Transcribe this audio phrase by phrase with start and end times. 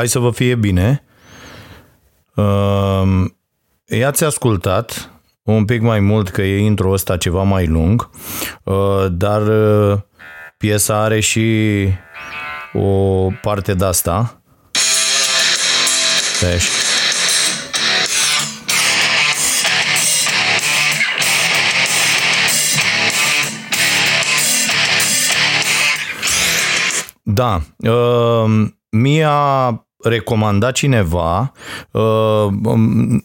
[0.00, 1.02] Hai să vă fie bine.
[2.34, 3.24] Uh,
[3.86, 5.10] i-ați ascultat
[5.42, 8.10] un pic mai mult că e intro ăsta ceva mai lung,
[8.64, 9.98] uh, dar uh,
[10.56, 11.88] piesa are și
[12.72, 14.42] o parte de asta.
[16.40, 16.64] Deci.
[27.22, 27.60] Da.
[27.76, 31.52] Uh, mi-a recomandat cineva,
[31.90, 32.46] uh,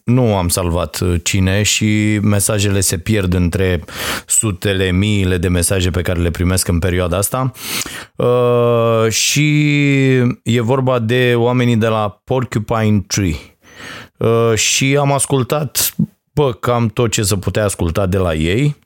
[0.04, 3.84] nu am salvat cine și mesajele se pierd între
[4.26, 7.52] sutele, miile de mesaje pe care le primesc în perioada asta.
[8.16, 9.58] Uh, și
[10.44, 13.36] e vorba de oamenii de la Porcupine Tree.
[14.18, 15.96] Uh, și am ascultat
[16.36, 18.64] bă, cam tot ce se putea asculta de la ei.
[18.66, 18.85] Uh,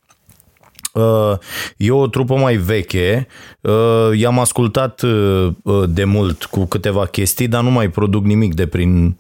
[1.78, 3.28] e o trupă mai veche,
[3.62, 5.54] uh, i-am ascultat uh,
[5.90, 9.18] de mult cu câteva chestii, dar nu mai produc nimic de prin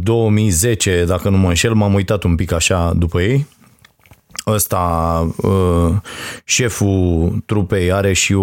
[0.00, 3.46] 2010, dacă nu mă înșel, m-am uitat un pic așa după ei.
[4.46, 5.34] Ăsta,
[6.44, 8.42] șeful trupei, are și o,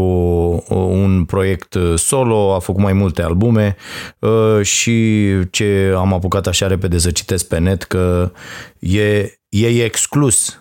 [0.76, 3.76] un proiect solo, a făcut mai multe albume.
[4.62, 8.32] Și ce am apucat așa repede să citesc pe net că
[8.80, 10.61] e, e exclus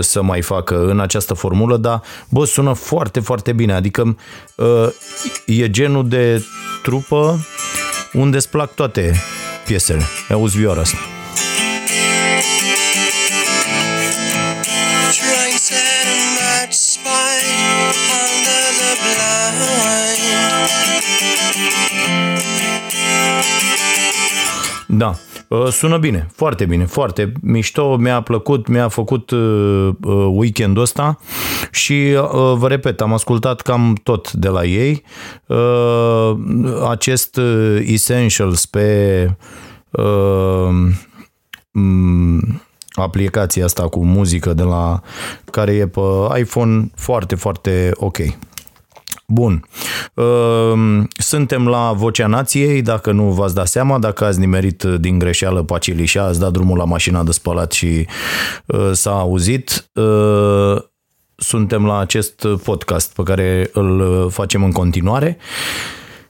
[0.00, 3.72] să mai facă în această formulă, dar bă, sună foarte, foarte bine.
[3.72, 4.16] Adică
[4.56, 4.88] uh,
[5.46, 6.44] e genul de
[6.82, 7.46] trupă
[8.12, 9.14] unde îți plac toate
[9.66, 10.02] piesele.
[10.30, 10.96] Auzi vioara asta.
[24.86, 25.18] Da.
[25.48, 31.18] Uh, sună bine, foarte bine, foarte mișto, mi-a plăcut, mi-a făcut uh, uh, weekendul ăsta
[31.70, 32.12] și
[32.54, 35.02] vă repet, am ascultat cam tot de la ei.
[36.88, 37.40] Acest
[37.84, 39.36] Essentials pe
[42.92, 45.00] aplicația asta cu muzică de la
[45.50, 46.00] care e pe
[46.38, 48.18] iPhone foarte, foarte ok.
[49.32, 49.68] Bun.
[50.14, 55.62] Ehm, suntem la Vocea Nației, dacă nu v-ați dat seama, dacă ați nimerit din greșeală
[55.62, 58.06] Pacilișa, ați dat drumul la mașina de spălat și
[58.66, 60.76] uh, s-a auzit, uh,
[61.36, 65.36] suntem la acest podcast pe care îl facem în continuare.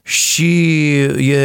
[0.09, 1.39] Și e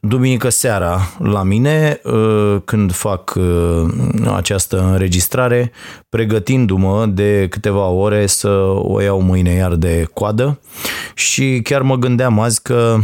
[0.00, 3.90] duminică seara la mine uh, când fac uh,
[4.34, 5.72] această înregistrare,
[6.08, 10.60] pregătindu-mă de câteva ore să o iau mâine iar de coadă.
[11.14, 12.98] Și chiar mă gândeam azi că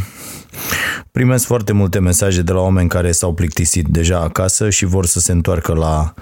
[1.12, 5.20] primesc foarte multe mesaje de la oameni care s-au plictisit deja acasă și vor să
[5.20, 6.14] se întoarcă la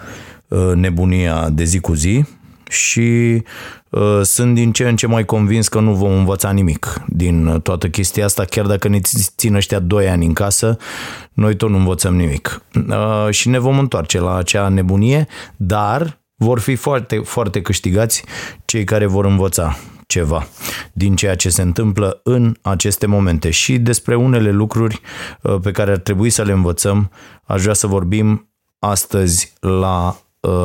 [0.49, 2.25] uh, nebunia de zi cu zi
[2.73, 3.43] și
[3.91, 7.89] uh, sunt din ce în ce mai convins că nu vom învăța nimic din toată
[7.89, 9.01] chestia asta, chiar dacă ne
[9.37, 10.77] țin ăștia 2 ani în casă,
[11.33, 12.63] noi tot nu învățăm nimic.
[12.89, 15.27] Uh, și ne vom întoarce la acea nebunie,
[15.57, 18.25] dar vor fi foarte, foarte câștigați
[18.65, 19.77] cei care vor învăța
[20.07, 20.47] ceva
[20.93, 25.01] din ceea ce se întâmplă în aceste momente și despre unele lucruri
[25.43, 27.11] uh, pe care ar trebui să le învățăm,
[27.45, 28.47] aș vrea să vorbim
[28.79, 30.17] astăzi la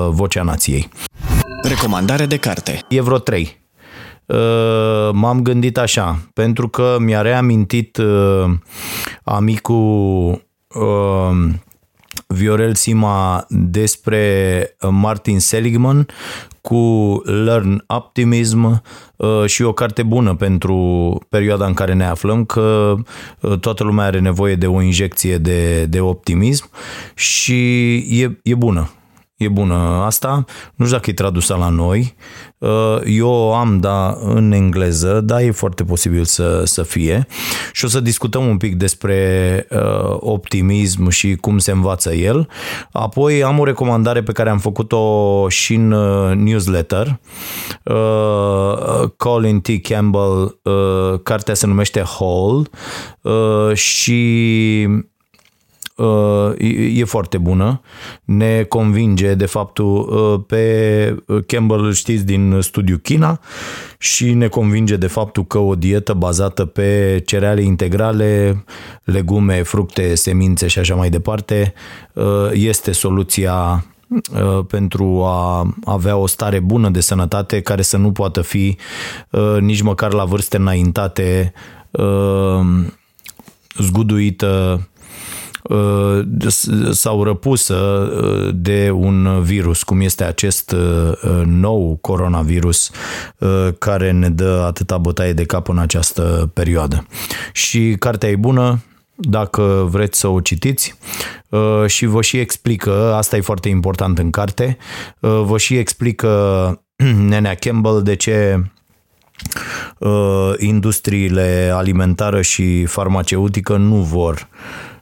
[0.10, 0.90] Vocea Nației.
[1.62, 2.86] Recomandare de carte.
[2.90, 3.62] E vreo trei.
[4.26, 8.46] Uh, m-am gândit așa, pentru că mi-a reamintit uh,
[9.24, 10.30] amicul
[10.68, 11.50] uh,
[12.28, 16.06] Viorel Sima despre Martin Seligman
[16.62, 18.82] cu Learn Optimism
[19.46, 20.76] și o carte bună pentru
[21.30, 22.96] perioada în care ne aflăm, că
[23.60, 26.70] toată lumea are nevoie de o injecție de, de optimism
[27.16, 28.97] și e, e bună.
[29.38, 29.76] E bună
[30.06, 30.46] asta.
[30.76, 32.16] Nu știu dacă e tradusă la noi.
[32.58, 37.28] Uh, eu o am, da, în engleză, dar e foarte posibil să, să fie.
[37.72, 42.48] Și o să discutăm un pic despre uh, optimism și cum se învață el.
[42.92, 47.20] Apoi am o recomandare pe care am făcut-o și în uh, newsletter.
[49.18, 49.68] Colin T.
[49.82, 50.62] Campbell,
[51.24, 52.70] cartea se numește Hall
[53.74, 55.06] și Uh,
[56.94, 57.82] e foarte bună.
[58.24, 63.40] Ne convinge de faptul uh, pe Campbell îl știți din studiu China
[63.98, 68.64] și ne convinge de faptul că o dietă bazată pe cereale integrale,
[69.04, 71.74] legume, fructe, semințe și așa mai departe
[72.14, 73.86] uh, este soluția
[74.68, 78.78] pentru a avea o stare bună de sănătate care să nu poată fi
[79.60, 81.54] nici măcar la vârste înaintate
[83.78, 84.97] zguduită Uh,
[86.92, 92.92] sau răpusă uh, de un virus, cum este acest uh, nou coronavirus
[93.78, 97.08] care ne dă atâta bătaie de cap în această perioadă.
[97.52, 98.84] Și cartea e bună,
[99.16, 100.98] dacă vreți să o citiți
[101.86, 104.78] și vă și explică, asta e foarte important în carte,
[105.20, 106.82] vă și explică
[107.30, 108.64] Nenea Campbell de ce
[110.58, 114.97] industriile alimentară și farmaceutică nu vor Ehm,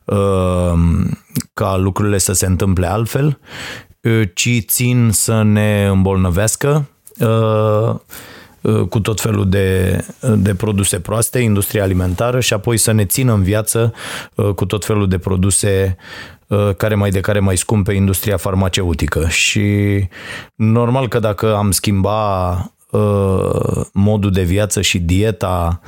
[1.54, 3.40] ca lucrurile să se întâmple altfel,
[4.34, 6.90] ci țin să ne îmbolnăvească
[8.90, 10.00] cu tot felul de,
[10.36, 13.94] de produse proaste, industria alimentară și apoi să ne țină în viață
[14.56, 15.98] cu tot felul de produse
[16.78, 19.28] care mai de care mai scumpe industria farmaceutică.
[19.28, 20.08] Și
[20.56, 22.58] normal că dacă am schimba
[23.94, 25.82] modul de viață și dieta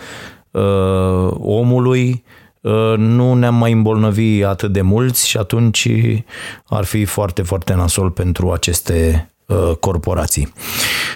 [1.39, 2.46] omului, Uh,
[2.97, 5.89] nu ne-am mai îmbolnăvi atât de mulți și atunci
[6.65, 10.53] ar fi foarte, foarte nasol pentru aceste uh, corporații.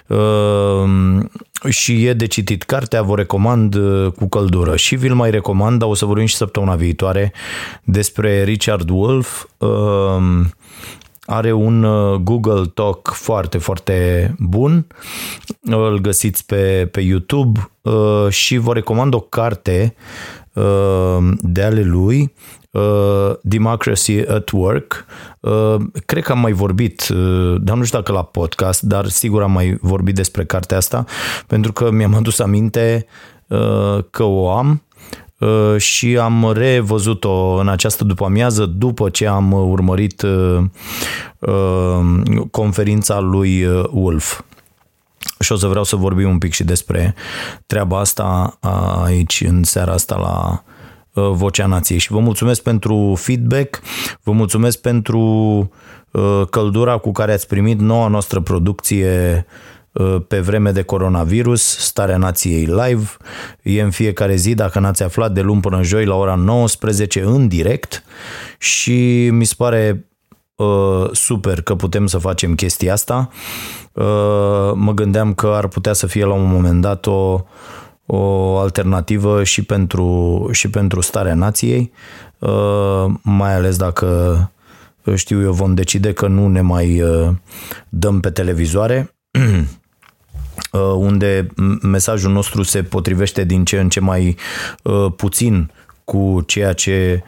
[0.07, 1.24] Uh,
[1.69, 3.75] și e de citit cartea, vă recomand
[4.15, 7.33] cu căldură și vi-l mai recomand, dar o să vorbim și săptămâna viitoare
[7.83, 9.45] despre Richard Wolf.
[11.25, 11.86] Are un
[12.24, 14.88] Google Talk foarte, foarte bun.
[15.62, 17.71] Îl găsiți pe, pe YouTube
[18.30, 20.41] și vă recomand o carte Uh,
[21.42, 22.33] de ale lui,
[22.71, 25.06] uh, Democracy at Work.
[25.39, 25.75] Uh,
[26.06, 27.07] cred că am mai vorbit,
[27.57, 31.06] dar nu știu dacă la podcast, dar sigur am mai vorbit despre cartea asta,
[31.48, 33.06] pentru că mi-am adus aminte
[34.09, 34.83] că o am
[35.77, 40.25] și am revăzut-o în această după-amiază după ce am urmărit
[42.51, 44.42] conferința lui Wolf
[45.42, 47.16] și o să vreau să vorbim un pic și despre
[47.66, 48.58] treaba asta
[49.04, 50.64] aici în seara asta la
[51.32, 52.00] Vocea Nației.
[52.00, 53.82] Și vă mulțumesc pentru feedback,
[54.24, 55.72] vă mulțumesc pentru
[56.50, 59.45] căldura cu care ați primit noua noastră producție
[60.28, 63.10] pe vreme de coronavirus, Starea Nației Live.
[63.62, 67.48] E în fiecare zi, dacă n-ați aflat, de luni până joi la ora 19 în
[67.48, 68.04] direct
[68.57, 70.10] și mi se pare uh,
[71.11, 73.30] super că putem să facem chestia asta.
[73.94, 77.41] Uh, mă gândeam că ar putea să fie la un moment dat o,
[78.06, 81.91] o alternativă și pentru, și pentru starea nației,
[82.39, 84.51] uh, mai ales dacă
[85.15, 87.30] știu eu vom decide că nu ne mai uh,
[87.89, 89.15] dăm pe televizoare
[90.95, 91.47] unde
[91.81, 94.35] mesajul nostru se potrivește din ce în ce mai
[95.15, 95.71] puțin
[96.03, 97.23] cu ceea ce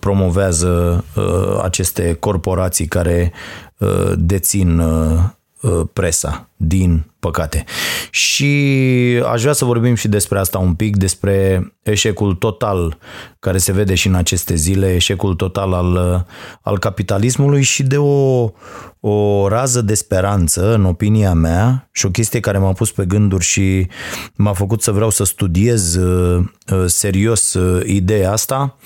[0.00, 1.04] promovează
[1.62, 3.32] aceste corporații care
[4.16, 5.39] dețin Uh,
[5.92, 7.64] presa, din păcate.
[8.10, 8.52] Și
[9.32, 12.98] aș vrea să vorbim și despre asta un pic, despre eșecul total
[13.38, 16.26] care se vede și în aceste zile, eșecul total al,
[16.62, 18.50] al capitalismului și de o,
[19.00, 23.44] o rază de speranță, în opinia mea, și o chestie care m-a pus pe gânduri
[23.44, 23.86] și
[24.34, 28.76] m-a făcut să vreau să studiez uh, uh, serios ideea asta,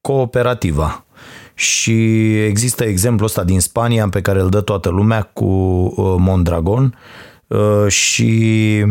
[0.00, 1.05] cooperativa
[1.58, 1.94] și
[2.44, 6.98] există exemplul ăsta din Spania pe care îl dă toată lumea cu uh, Mondragon
[7.46, 8.84] uh, și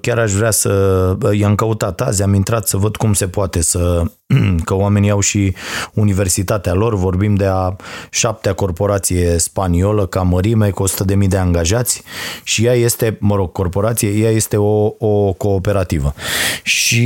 [0.00, 4.02] chiar aș vrea să i-am căutat azi, am intrat să văd cum se poate să
[4.64, 5.54] că oamenii au și
[5.94, 7.76] universitatea lor, vorbim de a
[8.10, 12.02] șaptea corporație spaniolă ca mărime cu 100.000 de angajați
[12.42, 16.14] și ea este, mă rog, corporație, ea este o, o cooperativă.
[16.62, 17.04] Și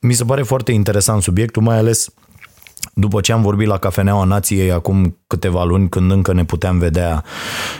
[0.00, 2.08] mi se pare foarte interesant subiectul, mai ales
[2.98, 7.24] după ce am vorbit la Cafeneaua Nației acum câteva luni, când încă ne puteam vedea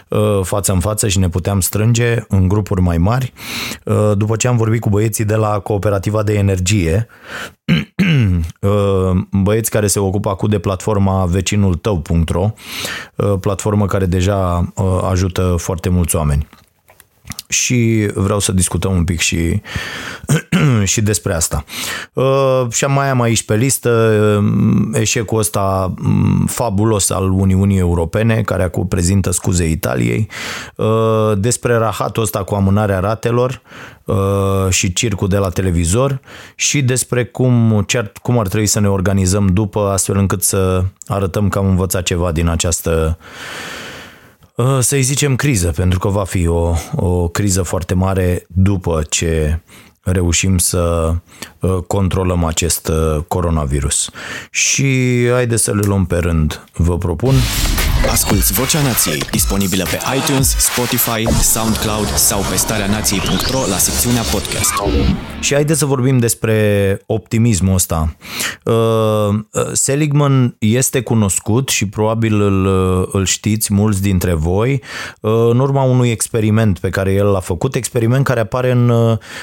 [0.08, 3.32] uh, față în față și ne puteam strânge în grupuri mai mari,
[3.84, 7.06] uh, după ce am vorbit cu băieții de la Cooperativa de Energie,
[8.60, 12.50] uh, băieți care se ocupă acum de platforma vecinul tău.ro,
[13.40, 14.72] platformă care deja
[15.10, 16.46] ajută foarte mulți oameni
[17.48, 19.60] și vreau să discutăm un pic și,
[20.92, 21.64] și despre asta.
[22.12, 23.90] Uh, și mai am aici pe listă
[24.40, 30.28] uh, eșecul ăsta um, fabulos al Uniunii Europene, care acum prezintă scuze Italiei,
[30.76, 33.62] uh, despre rahatul ăsta cu amânarea ratelor
[34.68, 36.20] și circul de la televizor
[36.54, 37.86] și despre cum,
[38.22, 42.32] cum ar trebui să ne organizăm după, astfel încât să arătăm că am învățat ceva
[42.32, 43.85] din această Uh,
[44.80, 49.60] să-i zicem criză, pentru că va fi o, o criză foarte mare după ce
[50.02, 51.14] reușim să
[51.60, 54.10] uh, controlăm acest uh, coronavirus.
[54.50, 57.34] Și haideți să le luăm pe rând, vă propun.
[58.10, 64.72] Asculți Vocea Nației, disponibilă pe iTunes, Spotify, SoundCloud sau pe starea nației.ro la secțiunea podcast.
[65.40, 68.16] Și haideți să vorbim despre optimismul ăsta.
[68.64, 72.66] Uh, uh, Seligman este cunoscut și probabil îl,
[73.12, 74.82] îl știți mulți dintre voi
[75.20, 78.90] uh, în urma unui experiment pe care el l-a făcut, experiment care apare în,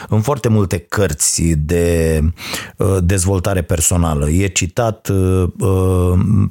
[0.10, 2.20] în foarte multe cărți de
[3.00, 4.30] dezvoltare personală.
[4.30, 5.12] E citat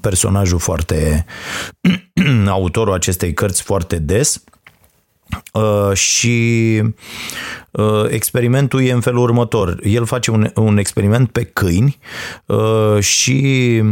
[0.00, 1.24] personajul foarte
[2.46, 4.44] autorul acestei cărți foarte des
[5.52, 6.82] uh, și
[7.70, 9.78] uh, experimentul e în felul următor.
[9.82, 11.98] El face un, un experiment pe câini
[12.46, 13.82] uh, și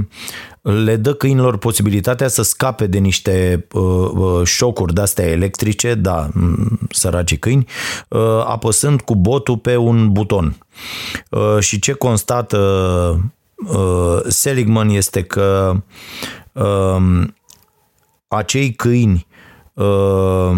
[0.62, 6.28] le dă câinilor posibilitatea să scape de niște uh, șocuri de-astea electrice, da,
[6.90, 7.66] săraci câini,
[8.08, 10.56] uh, apăsând cu botul pe un buton.
[11.30, 12.58] Uh, și ce constată
[13.54, 15.76] uh, Seligman este că
[16.52, 17.24] uh,
[18.30, 19.26] acei câini
[19.74, 20.52] uh,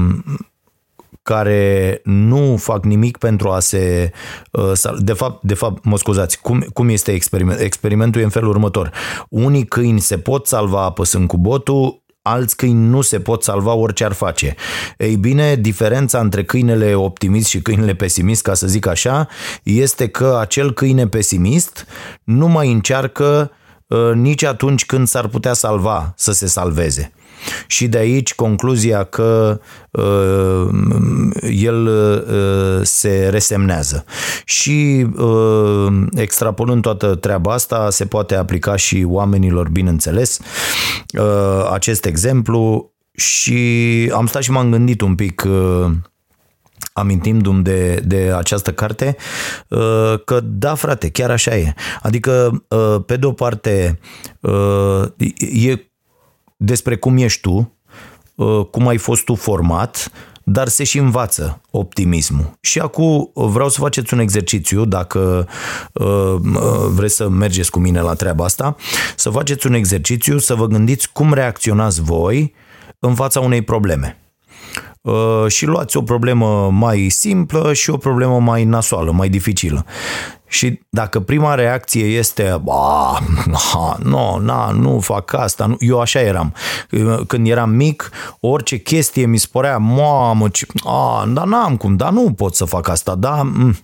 [1.22, 4.12] care nu fac nimic pentru a se...
[4.50, 7.60] Uh, de fapt, de fapt mă scuzați, cum, cum este experiment?
[7.60, 8.90] Experimentul e în felul următor.
[9.28, 14.04] Unii câini se pot salva apăsând cu botul, alți câini nu se pot salva orice
[14.04, 14.54] ar face.
[14.96, 19.28] Ei bine, diferența între câinele optimist și câinele pesimist, ca să zic așa,
[19.62, 21.86] este că acel câine pesimist
[22.24, 23.50] nu mai încearcă
[23.86, 27.12] uh, nici atunci când s-ar putea salva să se salveze.
[27.66, 30.68] Și de aici concluzia că uh,
[31.50, 34.04] el uh, se resemnează.
[34.44, 40.38] Și uh, extrapolând toată treaba asta, se poate aplica și oamenilor, bineînțeles,
[41.18, 45.90] uh, acest exemplu și am stat și m-am gândit un pic uh,
[46.92, 49.16] amintindu-mi de, de această carte,
[49.68, 51.74] uh, că da, frate, chiar așa e.
[52.02, 53.98] Adică, uh, pe de o parte,
[54.40, 55.04] uh,
[55.66, 55.91] e
[56.64, 57.72] despre cum ești tu,
[58.34, 60.10] uh, cum ai fost tu format,
[60.44, 62.52] dar se și învață optimismul.
[62.60, 65.48] Și acum vreau să faceți un exercițiu, dacă
[65.92, 66.34] uh,
[66.88, 68.76] vreți să mergeți cu mine la treaba asta,
[69.16, 72.54] să faceți un exercițiu, să vă gândiți cum reacționați voi
[72.98, 74.16] în fața unei probleme.
[75.00, 79.84] Uh, și luați o problemă mai simplă și o problemă mai nasoală, mai dificilă.
[80.52, 85.76] Și dacă prima reacție este, ba, na, no, na, nu fac asta, nu.
[85.78, 86.54] eu așa eram.
[87.26, 92.32] Când eram mic, orice chestie mi spunea, mamă, ce, a, dar n-am cum, dar nu
[92.32, 93.42] pot să fac asta, da?
[93.42, 93.76] Mm.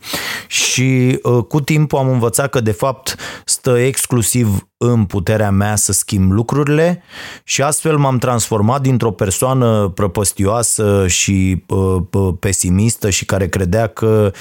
[0.46, 5.92] Și uh, cu timpul am învățat că de fapt stă exclusiv în puterea mea să
[5.92, 7.02] schimb lucrurile
[7.44, 14.32] și astfel m-am transformat dintr-o persoană prăpăstioasă și uh, pesimistă și care credea că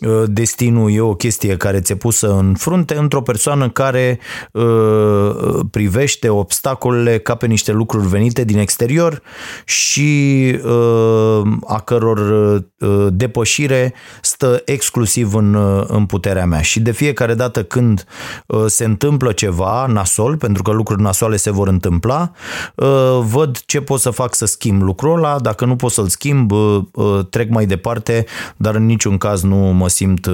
[0.00, 4.18] uh, destinul e o chestie care ți-e pusă în frunte într-o persoană care
[4.52, 9.22] uh, privește obstacolele ca pe niște lucruri venite din exterior
[9.64, 16.60] și uh, a căror uh, depășire stă exclusiv în, uh, în puterea mea.
[16.60, 18.04] Și de fiecare dată când
[18.46, 22.30] uh, se întâmplă ceva nasol, pentru că lucruri nasoale se vor întâmpla,
[22.74, 26.50] uh, văd ce pot să fac să schimb lucrul ăla, dacă nu pot să-l schimb,
[26.50, 30.28] uh, uh, trec mai departe, dar în niciun caz nu mă simt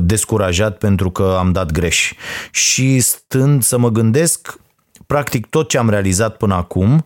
[0.00, 2.12] descurajat pentru că am dat greș.
[2.50, 4.58] Și stând să mă gândesc,
[5.06, 7.04] practic tot ce am realizat până acum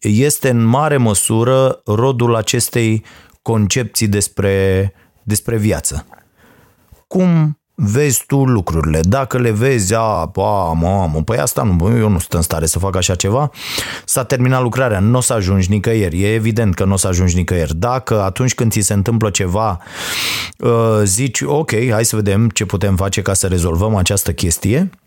[0.00, 3.04] este în mare măsură rodul acestei
[3.42, 4.92] concepții despre
[5.24, 6.06] despre viață.
[7.06, 9.00] Cum vezi tu lucrurile.
[9.00, 12.78] Dacă le vezi, a, a mamă, păi asta nu, eu nu sunt în stare să
[12.78, 13.50] fac așa ceva,
[14.04, 17.36] s-a terminat lucrarea, nu o să ajungi nicăieri, e evident că nu o să ajungi
[17.36, 17.74] nicăieri.
[17.76, 19.78] Dacă atunci când ți se întâmplă ceva,
[20.58, 25.03] uh, zici, ok, hai să vedem ce putem face ca să rezolvăm această chestie, Uh,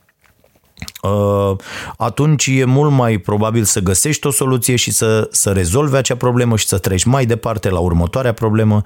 [1.98, 6.58] atunci e mult mai probabil să găsești o soluție și să, să rezolvi acea problemă
[6.58, 8.82] și să treci mai departe la următoarea problemă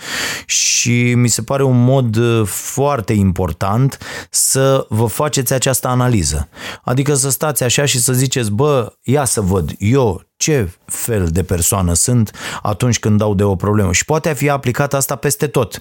[0.45, 3.97] și mi se pare un mod uh, foarte important
[4.29, 6.49] să vă faceți această analiză.
[6.83, 11.43] Adică să stați așa și să ziceți, bă, ia să văd, eu ce fel de
[11.43, 12.31] persoană sunt
[12.61, 13.91] atunci când dau de o problemă.
[13.91, 15.79] Și poate fi aplicat asta peste tot.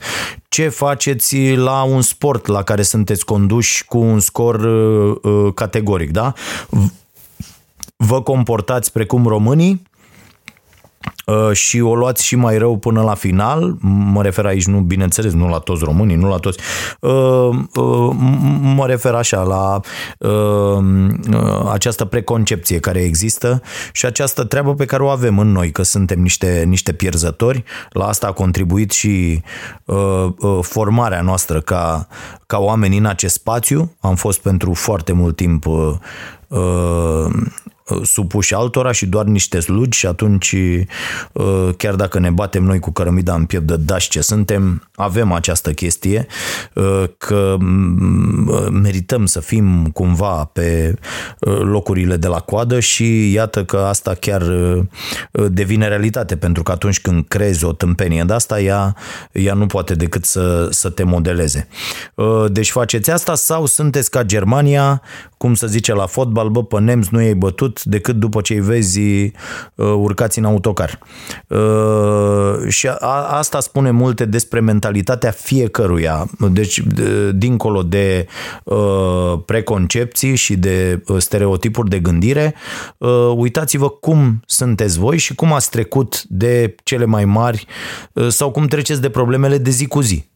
[0.48, 6.10] Ce faceți la un sport la care sunteți conduși cu un scor uh, uh categoric,
[6.10, 6.32] da?
[7.96, 9.89] Vă comportați precum românii Uh,
[11.52, 13.76] și o luați și mai rău până la final,
[14.12, 16.58] mă refer aici, nu, bineînțeles, nu la toți românii, nu la toți,
[17.00, 18.10] uh, uh,
[18.60, 19.80] mă refer așa la
[21.72, 26.20] această preconcepție care există și această treabă pe care o avem în noi, că suntem
[26.20, 29.42] niște, niște pierzători, la asta a contribuit și
[30.60, 32.06] formarea noastră ca,
[32.46, 35.64] ca oameni în acest spațiu, am fost pentru foarte mult timp
[38.02, 40.56] supuși altora și doar niște slugi și atunci
[41.32, 45.32] uh, chiar dacă ne batem noi cu cărămida în piept de dași ce suntem, avem
[45.32, 46.26] această chestie
[46.74, 50.94] uh, că mm, uh, merităm să fim cumva pe
[51.62, 54.42] locurile de la coadă și iată că asta chiar
[55.48, 58.96] devine realitate pentru că atunci când crezi o tâmpenie de asta, ea,
[59.32, 61.68] ea nu poate decât să, să te modeleze.
[62.48, 65.02] Deci faceți asta sau sunteți ca Germania,
[65.36, 68.60] cum să zice la fotbal, bă, pe nemți nu i-ai bătut, decât după ce îi
[68.60, 69.32] vezi uh,
[69.74, 70.98] urcați în autocar.
[71.48, 76.26] Uh, și a, asta spune multe despre mentalitatea fiecăruia.
[76.50, 78.26] Deci, de, dincolo de
[78.64, 82.54] uh, preconcepții și de uh, stereotipuri de gândire,
[82.98, 87.66] uh, uitați-vă cum sunteți voi și cum ați trecut de cele mai mari
[88.12, 90.28] uh, sau cum treceți de problemele de zi cu zi.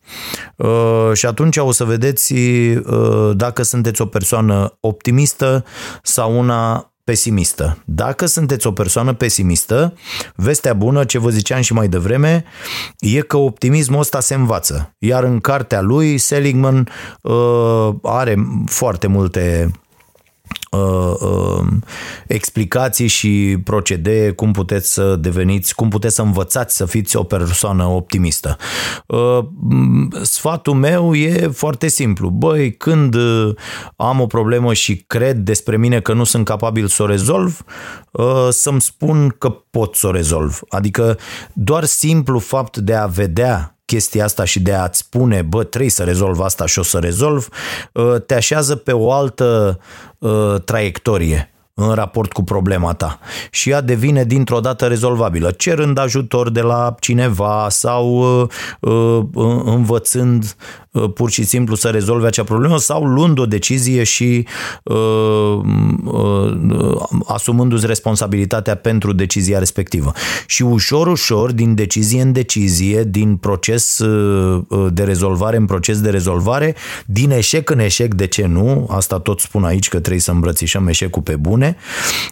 [0.57, 5.65] Uh, și atunci o să vedeți uh, dacă sunteți o persoană optimistă
[6.03, 7.79] sau una pesimistă.
[7.85, 9.95] Dacă sunteți o persoană pesimistă,
[10.35, 12.45] vestea bună, ce vă ziceam și mai devreme,
[12.99, 14.95] e că optimismul ăsta se învață.
[14.99, 16.89] Iar în cartea lui, Seligman
[17.23, 18.37] uh, are
[18.67, 19.71] foarte multe
[20.75, 21.67] uh, uh,
[22.27, 27.85] explicații și procedee cum puteți să deveniți, cum puteți să învățați să fiți o persoană
[27.85, 28.57] optimistă.
[29.07, 29.39] Uh,
[30.23, 32.29] sfatul meu e foarte simplu.
[32.29, 33.55] Băi, când uh,
[33.97, 37.65] am o problemă și cred despre mine că nu sunt capabil să o rezolv,
[38.11, 40.61] uh, să-mi spun că pot să o rezolv.
[40.69, 41.19] Adică
[41.53, 46.03] doar simplu fapt de a vedea chestia asta și de a-ți spune, bă, trebuie să
[46.03, 47.49] rezolv asta și o să rezolv,
[47.93, 49.79] uh, te așează pe o altă
[50.19, 53.19] uh, traiectorie în raport cu problema ta
[53.51, 58.07] și ea devine dintr-o dată rezolvabilă, cerând ajutor de la cineva sau
[58.41, 58.49] uh,
[58.81, 60.84] uh, învățând uh,
[61.15, 64.47] pur și simplu să rezolve acea problemă sau luând o decizie și
[64.83, 64.97] uh,
[66.05, 70.13] uh, asumându-ți responsabilitatea pentru decizia respectivă.
[70.47, 76.11] Și ușor, ușor, din decizie în decizie, din proces uh, de rezolvare în proces de
[76.11, 76.75] rezolvare,
[77.07, 78.87] din eșec în eșec, de ce nu?
[78.91, 81.77] Asta tot spun aici că trebuie să îmbrățișăm eșecul pe bune, bune,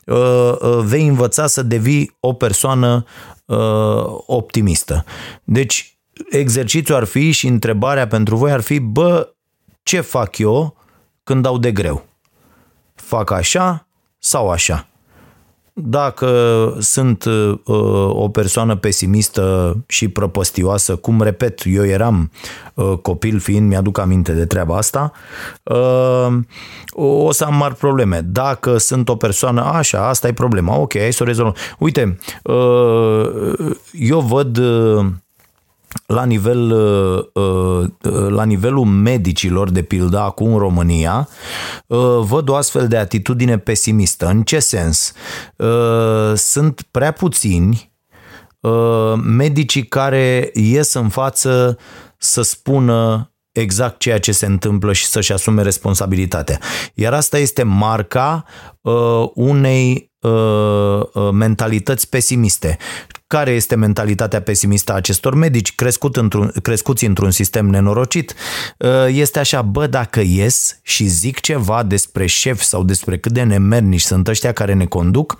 [0.06, 3.04] uh, uh, vei învăța să devii o persoană
[3.44, 3.56] uh,
[4.26, 5.04] optimistă.
[5.44, 5.91] Deci,
[6.30, 9.28] exercițiul ar fi și întrebarea pentru voi ar fi, bă,
[9.82, 10.76] ce fac eu
[11.24, 12.06] când dau de greu?
[12.94, 13.86] Fac așa
[14.18, 14.86] sau așa?
[15.74, 16.28] Dacă
[16.80, 17.58] sunt uh,
[18.08, 22.30] o persoană pesimistă și prăpăstioasă, cum repet, eu eram
[22.74, 25.12] uh, copil fiind, mi-aduc aminte de treaba asta,
[25.62, 26.38] uh,
[26.90, 28.20] o să am mari probleme.
[28.20, 31.54] Dacă sunt o persoană așa, asta e problema, ok, hai să o rezolvăm.
[31.78, 35.06] Uite, uh, eu văd uh,
[36.06, 41.28] la, nivel, uh, uh, la nivelul medicilor, de pildă, acum în România,
[41.86, 44.26] uh, văd o astfel de atitudine pesimistă.
[44.26, 45.12] În ce sens?
[46.34, 47.90] Sunt prea puțini
[49.24, 51.78] medicii care ies în față
[52.18, 56.58] să spună exact ceea ce se întâmplă și să-și asume responsabilitatea.
[56.94, 58.44] Iar asta este marca
[58.80, 62.76] uh, unei uh, mentalități pesimiste.
[63.26, 68.34] Care este mentalitatea pesimistă a acestor medici crescut într-un, crescuți într-un sistem nenorocit?
[68.78, 73.42] Uh, este așa, bă, dacă ies și zic ceva despre șef sau despre cât de
[73.42, 75.36] nemernici sunt ăștia care ne conduc,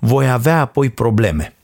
[0.00, 1.54] voi avea apoi probleme.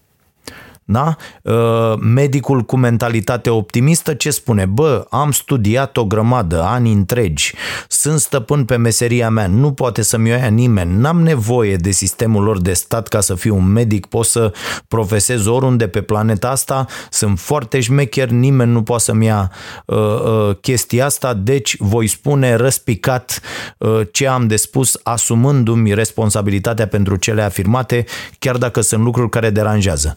[0.88, 1.16] Da?
[1.42, 4.64] Uh, medicul cu mentalitate optimistă ce spune?
[4.64, 7.54] Bă, am studiat o grămadă, ani întregi,
[7.88, 12.42] sunt stăpân pe meseria mea, nu poate să-mi o ia nimeni, n-am nevoie de sistemul
[12.42, 14.52] lor de stat ca să fiu un medic, pot să
[14.88, 19.50] profesez oriunde pe planeta asta, sunt foarte șmecher, nimeni nu poate să-mi ia
[19.86, 23.40] uh, uh, chestia asta, deci voi spune răspicat
[23.78, 28.04] uh, ce am de spus, asumându-mi responsabilitatea pentru cele afirmate,
[28.38, 30.16] chiar dacă sunt lucruri care deranjează.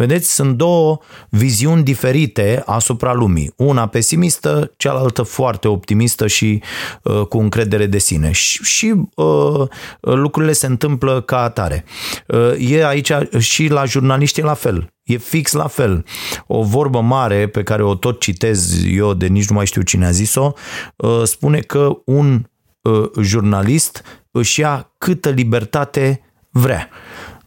[0.00, 3.52] Vedeți, sunt două viziuni diferite asupra lumii.
[3.56, 6.62] Una pesimistă, cealaltă foarte optimistă și
[7.02, 8.30] uh, cu încredere de sine.
[8.30, 9.68] Și, și uh,
[10.00, 11.84] lucrurile se întâmplă ca atare.
[12.26, 14.92] Uh, e aici și la jurnaliști la fel.
[15.02, 16.04] E fix la fel.
[16.46, 20.06] O vorbă mare pe care o tot citez eu, de nici nu mai știu cine
[20.06, 20.52] a zis-o,
[20.96, 22.46] uh, spune că un
[22.80, 26.88] uh, jurnalist își ia câtă libertate vrea.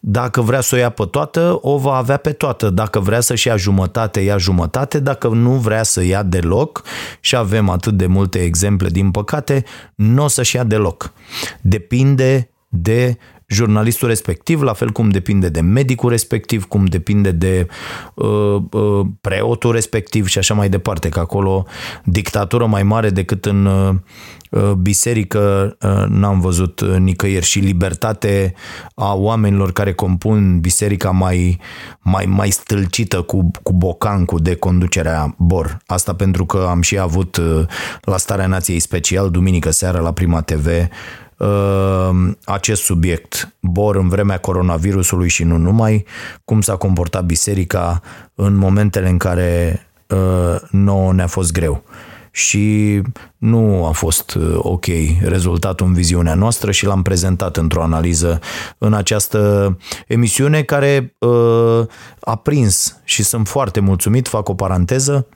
[0.06, 2.70] Dacă vrea să o ia pe toată, o va avea pe toată.
[2.70, 5.00] Dacă vrea să-și ia jumătate, ia jumătate.
[5.00, 6.84] Dacă nu vrea să ia deloc,
[7.20, 9.64] și avem atât de multe exemple, din păcate,
[9.96, 11.14] nu o să-și ia deloc.
[11.62, 13.18] Depinde de
[13.54, 17.68] jurnalistul respectiv, la fel cum depinde de medicul respectiv, cum depinde de
[18.14, 21.66] uh, uh, preotul respectiv și așa mai departe, că acolo
[22.04, 23.96] dictatură mai mare decât în uh,
[24.50, 28.54] uh biserică uh, n-am văzut uh, nicăieri și libertate
[28.96, 31.60] a oamenilor care compun biserica mai,
[32.00, 35.78] mai, mai stâlcită cu, cu bocancul de conducerea BOR.
[35.86, 37.42] Asta pentru că am și avut
[38.02, 41.33] la Starea Nației special duminică seara la Prima TV Uh,
[42.46, 46.06] acest subiect, Bor în vremea coronavirusului și nu numai,
[46.46, 48.02] cum s-a comportat biserica
[48.36, 51.84] în momentele în care uh, nouă ne-a fost greu.
[52.32, 53.02] Și
[53.38, 54.86] nu a fost uh, ok
[55.22, 58.40] rezultatul în viziunea noastră și l-am prezentat într-o analiză
[58.78, 59.78] în această
[60.08, 61.16] emisiune care
[62.20, 65.28] a prins și sunt foarte mulțumit, fac o paranteză,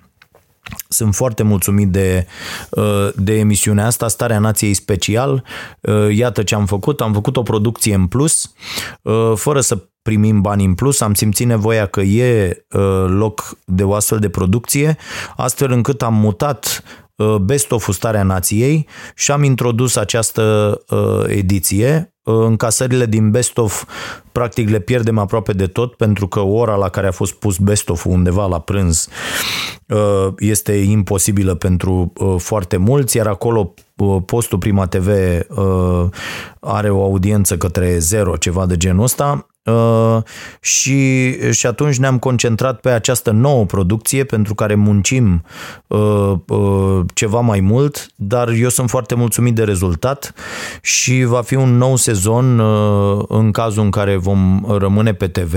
[0.88, 2.28] sunt foarte mulțumit de,
[2.70, 5.44] uh, de emisiunea asta, Starea Nației Special.
[5.82, 7.02] Uh, iată ce am făcut.
[7.02, 8.52] Am făcut o producție în plus,
[9.02, 12.66] uh, fără să primim bani în plus, am simțit nevoia că e
[13.08, 14.98] loc de o astfel de producție,
[15.36, 16.84] astfel încât am mutat
[17.42, 20.78] Best of Starea Nației și am introdus această
[21.28, 22.14] ediție.
[22.24, 23.86] Încasările din Best of
[24.32, 27.90] practic le pierdem aproape de tot pentru că ora la care a fost pus Best
[27.90, 29.08] of undeva la prânz
[29.88, 35.10] uh, este imposibilă pentru uh, foarte mulți, iar acolo uh, postul Prima TV
[36.60, 39.48] are o audiență către zero, ceva de genul ăsta.
[39.50, 39.57] Uh,
[40.60, 45.44] și, și atunci ne-am concentrat pe această nouă producție pentru care muncim
[45.88, 50.34] uh, uh, ceva mai mult, dar eu sunt foarte mulțumit de rezultat
[50.82, 55.56] și va fi un nou sezon uh, în cazul în care vom rămâne pe TV,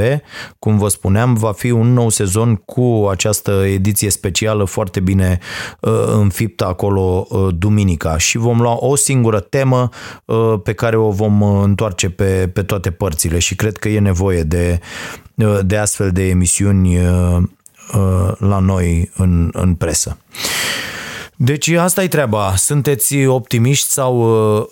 [0.58, 5.38] cum vă spuneam, va fi un nou sezon cu această ediție specială foarte bine
[5.80, 8.18] uh, înfiptă acolo uh, duminica.
[8.18, 9.88] Și vom lua o singură temă
[10.24, 13.99] uh, pe care o vom uh, întoarce pe, pe toate părțile și cred că e
[14.00, 14.80] nevoie de,
[15.62, 17.36] de astfel de emisiuni uh,
[17.94, 20.18] uh, la noi în, în presă.
[21.36, 22.54] Deci asta e treaba.
[22.56, 24.16] Sunteți optimiști sau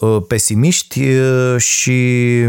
[0.01, 1.03] uh, pesimiști
[1.57, 2.43] și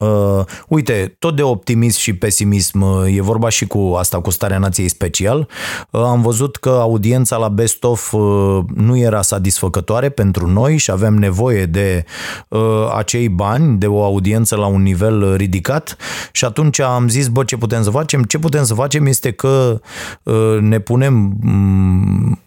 [0.00, 4.58] Uh, uite, tot de optimism și pesimism uh, e vorba și cu asta, cu starea
[4.58, 5.48] nației special.
[5.90, 10.90] Uh, am văzut că audiența la Best of uh, nu era satisfăcătoare pentru noi și
[10.90, 12.04] avem nevoie de
[12.48, 12.60] uh,
[12.96, 15.96] acei bani, de o audiență la un nivel ridicat
[16.32, 18.22] și atunci am zis, bă, ce putem să facem?
[18.22, 19.80] Ce putem să facem este că
[20.22, 22.38] uh, ne punem um,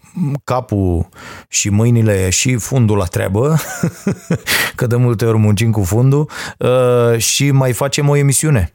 [0.43, 1.09] capul
[1.47, 3.55] și mâinile și fundul la treabă,
[4.75, 8.71] că de multe ori muncim cu fundul, uh, și mai facem o emisiune.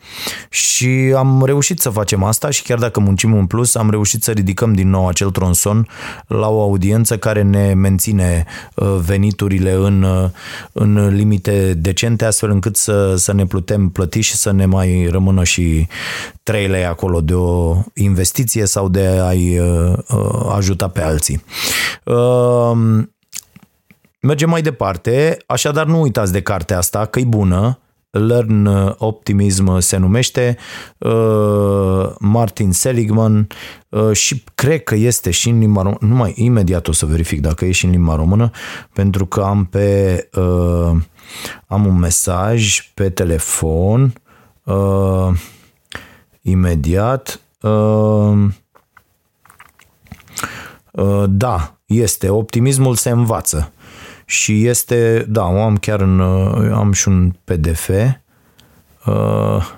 [0.51, 4.31] Și am reușit să facem asta și chiar dacă muncim în plus, am reușit să
[4.31, 5.89] ridicăm din nou acel tronson
[6.27, 10.31] la o audiență care ne menține uh, veniturile în, uh,
[10.73, 15.45] în limite decente, astfel încât să, să ne putem plăti și să ne mai rămână
[15.45, 15.87] și
[16.43, 19.61] 3 lei acolo de o investiție sau de a-i
[20.57, 21.45] ajuta pe alții alții.
[22.05, 23.15] Ehm,
[24.21, 27.79] mergem mai departe, așadar nu uitați de cartea asta, că e bună,
[28.11, 28.67] Learn
[28.99, 30.57] Optimism se numește,
[30.99, 33.47] ehm, Martin Seligman
[33.89, 37.65] ehm, și cred că este și în limba română, numai imediat o să verific dacă
[37.65, 38.51] e și în limba română,
[38.93, 40.29] pentru că am pe
[41.67, 44.13] am un mesaj pe telefon
[46.41, 48.51] imediat Uh,
[51.29, 52.29] da, este.
[52.29, 53.73] Optimismul se învață.
[54.25, 57.89] Și este, da, o am chiar în, uh, am și un PDF.
[59.07, 59.77] Uh,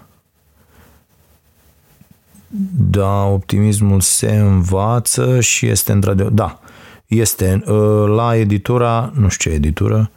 [2.91, 6.33] Da, optimismul se învață și este într-adevăr...
[6.33, 6.61] Da,
[7.07, 10.11] este uh, la editura, nu știu ce editură,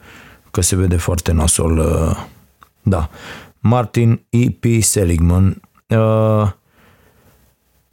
[0.51, 1.77] că se vede foarte nasol.
[1.77, 2.25] Uh,
[2.81, 3.09] da,
[3.59, 4.65] Martin E.P.
[4.81, 5.61] Seligman.
[5.87, 6.51] Uh,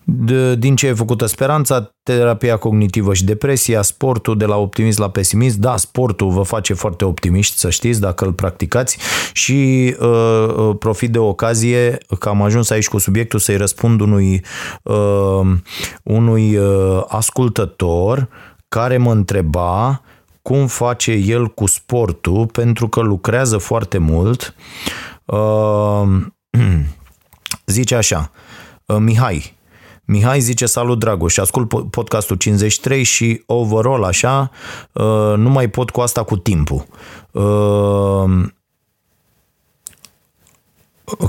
[0.05, 5.11] de, din ce e făcută speranța, terapia cognitivă și depresia, sportul de la optimist la
[5.11, 5.57] pesimist.
[5.57, 8.99] Da, sportul vă face foarte optimiști, să știți, dacă îl practicați
[9.33, 14.44] și uh, uh, profit de ocazie că am ajuns aici cu subiectul să-i răspund unui,
[14.83, 15.40] uh,
[16.03, 18.29] unui uh, ascultător
[18.68, 20.03] care mă întreba
[20.42, 24.55] cum face el cu sportul, pentru că lucrează foarte mult.
[25.25, 26.03] Uh,
[27.66, 28.31] zice așa,
[28.87, 29.59] uh, Mihai,
[30.11, 34.51] Mihai zice salut Dragoș, ascult podcastul 53 și overall așa,
[34.92, 36.87] uh, nu mai pot cu asta cu timpul.
[37.31, 38.49] Uh,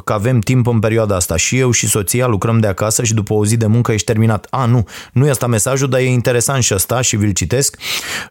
[0.03, 1.35] că avem timp în perioada asta.
[1.35, 4.47] Și eu și soția lucrăm de acasă și după o zi de muncă ești terminat.
[4.49, 7.77] A, nu, nu e asta mesajul, dar e interesant și ăsta și vi-l citesc.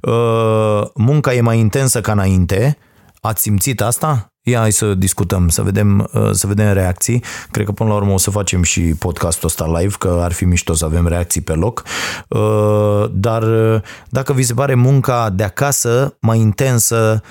[0.02, 2.78] Uh, munca e mai intensă ca înainte.
[3.20, 4.29] Ați simțit asta?
[4.50, 7.24] Ia hai să discutăm, să vedem, uh, să vedem reacții.
[7.50, 10.44] Cred că până la urmă o să facem și podcastul ăsta live, că ar fi
[10.44, 11.82] mișto să avem reacții pe loc.
[12.28, 17.22] Uh, dar uh, dacă vi se pare munca de acasă mai intensă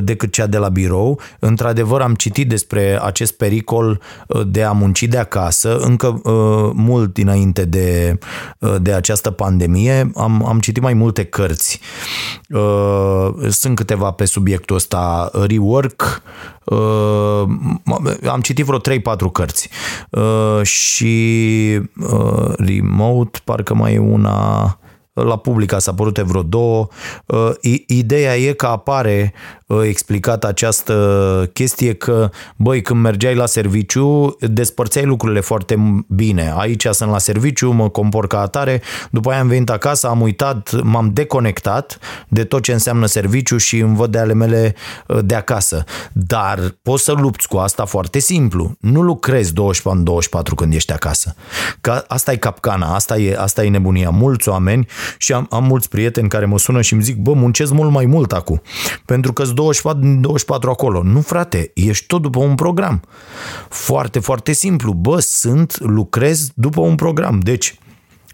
[0.00, 4.00] decât cea de la birou, într-adevăr am citit despre acest pericol
[4.46, 6.20] de a munci de acasă încă
[6.74, 8.18] mult dinainte de,
[8.80, 10.10] de această pandemie.
[10.14, 11.80] Am, am citit mai multe cărți.
[13.48, 15.30] Sunt câteva pe subiectul ăsta.
[15.46, 16.22] Rework,
[16.70, 17.48] Uh,
[18.30, 18.80] am citit vreo 3-4
[19.32, 19.68] cărți
[20.10, 24.78] uh, și uh, Remote, parcă mai e una
[25.24, 26.86] la Publica s-a apărut vreo două.
[27.26, 27.50] Uh,
[27.86, 29.32] ideea e că apare
[29.66, 36.52] uh, explicat această chestie că, băi, când mergeai la serviciu, despărțeai lucrurile foarte bine.
[36.56, 40.82] Aici sunt la serviciu, mă compor ca atare, după aia am venit acasă, am uitat,
[40.82, 44.74] m-am deconectat de tot ce înseamnă serviciu și îmi văd de ale mele
[45.06, 45.84] uh, de acasă.
[46.12, 48.76] Dar poți să lupți cu asta foarte simplu.
[48.80, 51.34] Nu lucrezi 24 24 când ești acasă.
[51.80, 54.10] Că asta e capcana, asta e, asta e nebunia.
[54.10, 54.86] Mulți oameni
[55.18, 58.06] și am, am mulți prieteni care mă sună și îmi zic, bă, muncesc mult mai
[58.06, 58.62] mult acum,
[59.04, 61.02] pentru că 24 24 acolo.
[61.02, 63.02] Nu, frate, ești tot după un program.
[63.68, 64.92] Foarte, foarte simplu.
[64.92, 67.38] Bă, sunt, lucrez după un program.
[67.38, 67.78] Deci,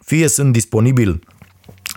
[0.04, 1.22] fie sunt disponibil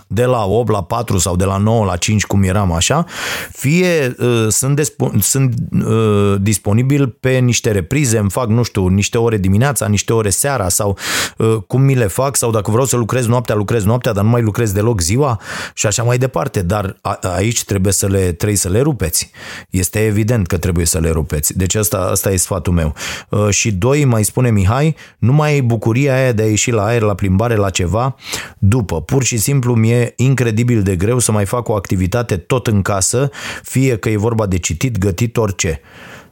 [0.08, 3.04] de la 8 la 4 sau de la 9 la 5, cum eram așa,
[3.52, 5.54] fie uh, sunt, despo- sunt
[5.86, 10.68] uh, disponibil pe niște reprize, îmi fac, nu știu, niște ore dimineața, niște ore seara
[10.68, 10.98] sau
[11.36, 14.30] uh, cum mi le fac sau dacă vreau să lucrez noaptea, lucrez noaptea, dar nu
[14.30, 15.40] mai lucrez deloc ziua
[15.74, 16.62] și așa mai departe.
[16.62, 19.30] Dar a, aici trebuie să le, trebuie să le rupeți.
[19.70, 21.56] Este evident că trebuie să le rupeți.
[21.56, 22.94] Deci asta, asta e sfatul meu.
[23.28, 26.84] Uh, și doi, mai spune Mihai, nu mai ai bucuria aia de a ieși la
[26.84, 28.16] aer, la plimbare, la ceva,
[28.58, 29.00] după.
[29.00, 33.30] Pur și simplu mi incredibil de greu să mai fac o activitate tot în casă,
[33.62, 35.80] fie că e vorba de citit, gătit, orice.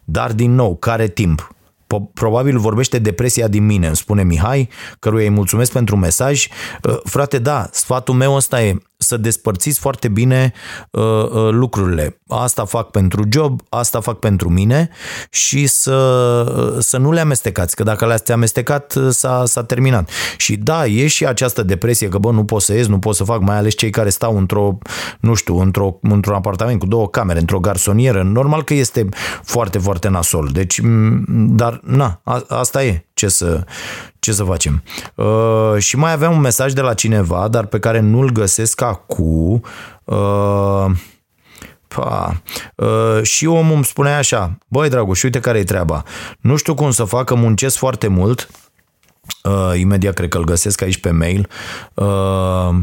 [0.05, 1.51] Dar, din nou, care timp?
[2.15, 6.49] Probabil vorbește depresia din mine, îmi spune Mihai, căruia îi mulțumesc pentru mesaj.
[6.83, 10.53] Uh, frate, da, sfatul meu ăsta e să despărțiți foarte bine
[10.91, 12.21] uh, uh, lucrurile.
[12.29, 14.89] Asta fac pentru job, asta fac pentru mine
[15.31, 20.11] și să, uh, să nu le amestecați, că dacă le-ați amestecat, uh, s-a, s-a terminat.
[20.37, 23.25] Și da, e și această depresie că, bă, nu pot să ies, nu pot să
[23.25, 24.79] fac, mai ales cei care stau într-o,
[25.21, 28.23] nu știu, într-o, într-un apartament cu două camere, într-o garsonieră.
[28.23, 29.09] Normal că este
[29.43, 30.49] foarte, foarte nasol.
[30.53, 30.81] Deci,
[31.29, 33.06] dar, na, a, asta e.
[33.17, 33.65] Ce să,
[34.19, 34.83] ce să facem?
[35.15, 39.65] Uh, și mai aveam un mesaj de la cineva, dar pe care nu-l găsesc acum.
[40.05, 40.87] Uh,
[41.89, 42.43] Pa.
[42.75, 46.03] Uh, și omul îmi spunea așa, băi Dragoș, uite care e treaba.
[46.41, 48.49] Nu știu cum să fac, că muncesc foarte mult.
[49.43, 51.49] Uh, imediat cred că îl găsesc aici pe mail.
[51.95, 52.75] Uh,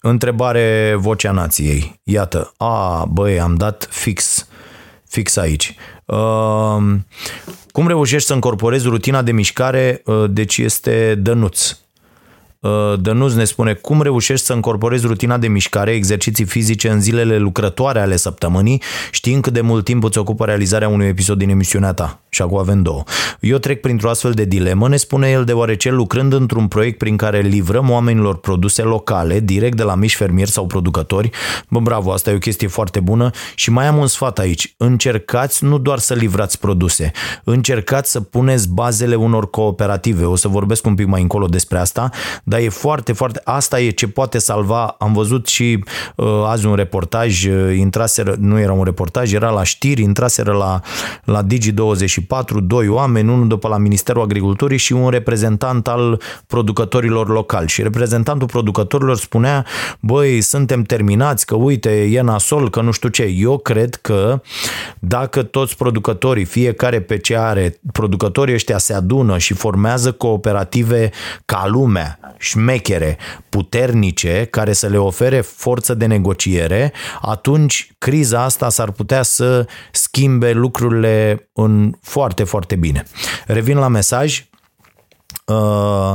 [0.00, 2.00] întrebare vocea nației.
[2.02, 4.46] Iată, a, băi, am dat fix,
[5.08, 5.74] fix aici.
[6.04, 6.76] Uh,
[7.68, 10.02] cum reușești să încorporezi rutina de mișcare?
[10.04, 11.76] Uh, deci este dănuț.
[12.66, 17.38] Uh, Dănuț ne spune cum reușești să încorporezi rutina de mișcare, exerciții fizice în zilele
[17.38, 21.92] lucrătoare ale săptămânii, știind cât de mult timp îți ocupă realizarea unui episod din emisiunea
[21.92, 22.20] ta.
[22.28, 23.02] Și acum avem două.
[23.40, 27.40] Eu trec printr-o astfel de dilemă, ne spune el, deoarece lucrând într-un proiect prin care
[27.40, 31.30] livrăm oamenilor produse locale, direct de la mici fermieri sau producători,
[31.68, 34.74] bă, bravo, asta e o chestie foarte bună și mai am un sfat aici.
[34.76, 37.10] Încercați nu doar să livrați produse,
[37.44, 40.24] încercați să puneți bazele unor cooperative.
[40.24, 42.10] O să vorbesc un pic mai încolo despre asta,
[42.44, 46.66] dar dar e foarte, foarte, asta e ce poate salva, am văzut și uh, azi
[46.66, 50.80] un reportaj, uh, intraseră, nu era un reportaj, era la știri, intraseră la,
[51.24, 57.68] la Digi24, doi oameni, unul după la Ministerul Agriculturii și un reprezentant al producătorilor locali.
[57.68, 59.66] Și reprezentantul producătorilor spunea,
[60.00, 63.22] băi, suntem terminați, că uite, e nasol, că nu știu ce.
[63.22, 64.40] Eu cred că
[64.98, 71.10] dacă toți producătorii, fiecare pe ce are, producătorii ăștia se adună și formează cooperative
[71.44, 73.18] ca lumea, șmechere,
[73.48, 80.52] puternice, care să le ofere forță de negociere, atunci criza asta s-ar putea să schimbe
[80.52, 83.04] lucrurile în foarte, foarte bine.
[83.46, 84.44] Revin la mesaj.
[85.46, 86.14] Uh,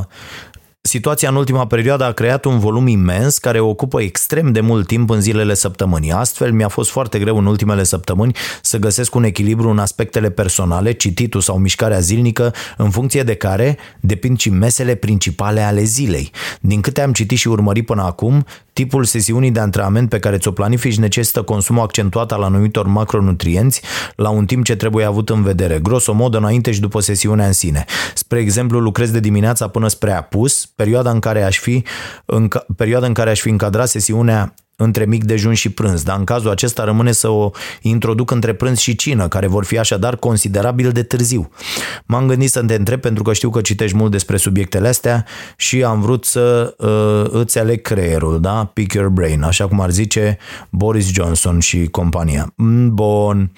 [0.83, 5.09] Situația în ultima perioadă a creat un volum imens care ocupă extrem de mult timp
[5.09, 6.11] în zilele săptămânii.
[6.11, 10.91] Astfel, mi-a fost foarte greu în ultimele săptămâni să găsesc un echilibru în aspectele personale,
[10.91, 16.31] cititul sau mișcarea zilnică, în funcție de care depind și mesele principale ale zilei.
[16.61, 20.51] Din câte am citit și urmărit până acum, Tipul sesiunii de antrenament pe care ți-o
[20.51, 23.81] planifici necesită consumul accentuat al anumitor macronutrienți
[24.15, 27.85] la un timp ce trebuie avut în vedere, grosomod înainte și după sesiunea în sine.
[28.13, 31.83] Spre exemplu, lucrez de dimineața până spre apus, perioada în care aș fi,
[32.25, 36.23] în, perioada în care aș fi încadrat sesiunea între mic dejun și prânz, dar în
[36.23, 40.91] cazul acesta rămâne să o introduc între prânz și cină, care vor fi așadar considerabil
[40.91, 41.49] de târziu.
[42.05, 45.83] M-am gândit să te întreb pentru că știu că citești mult despre subiectele astea și
[45.83, 48.69] am vrut să uh, îți aleg creierul, da?
[48.73, 50.37] Pick your brain, așa cum ar zice
[50.69, 52.53] Boris Johnson și compania.
[52.55, 53.51] Mm, bun.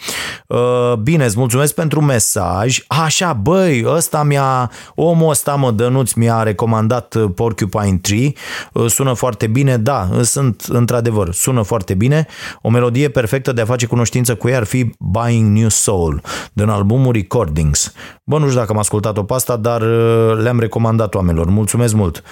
[0.48, 2.80] Uh, bine, îți mulțumesc pentru mesaj.
[2.88, 8.32] Așa, băi, ăsta mi-a, omul ăsta mă, Dănuț mi-a recomandat uh, Porcupine Tree.
[8.74, 12.28] Uh, sună foarte bine, da, sunt într-adevăr într-adevăr, sună foarte bine.
[12.62, 16.22] O melodie perfectă de a face cunoștință cu ea ar fi Buying New Soul,
[16.54, 17.94] din albumul Recordings.
[18.24, 21.50] Bă, nu știu dacă am ascultat-o pe asta, dar uh, le-am recomandat oamenilor.
[21.50, 22.24] Mulțumesc mult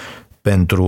[0.41, 0.85] pentru,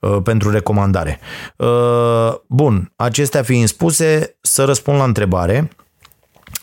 [0.00, 1.20] uh, pentru recomandare.
[1.56, 5.70] Uh, bun, acestea fiind spuse, să răspund la întrebare.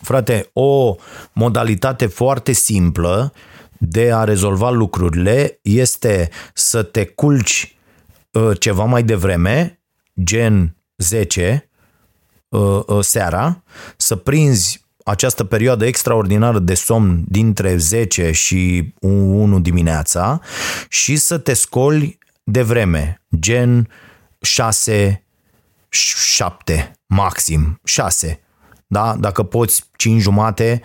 [0.02, 0.96] Frate, o
[1.34, 3.34] modalitate foarte simplă
[3.78, 7.76] de a rezolva lucrurile este să te culci
[8.60, 9.81] ceva mai devreme
[10.24, 11.70] gen 10
[12.50, 13.64] uh, uh, seara,
[13.98, 20.42] să prinzi această perioadă extraordinară de somn dintre 10 și 1 dimineața
[20.90, 23.90] și să te scoli de vreme, gen
[24.42, 25.26] 6,
[25.90, 28.40] 7, maxim 6,
[28.88, 29.16] da?
[29.20, 30.82] dacă poți 5 jumate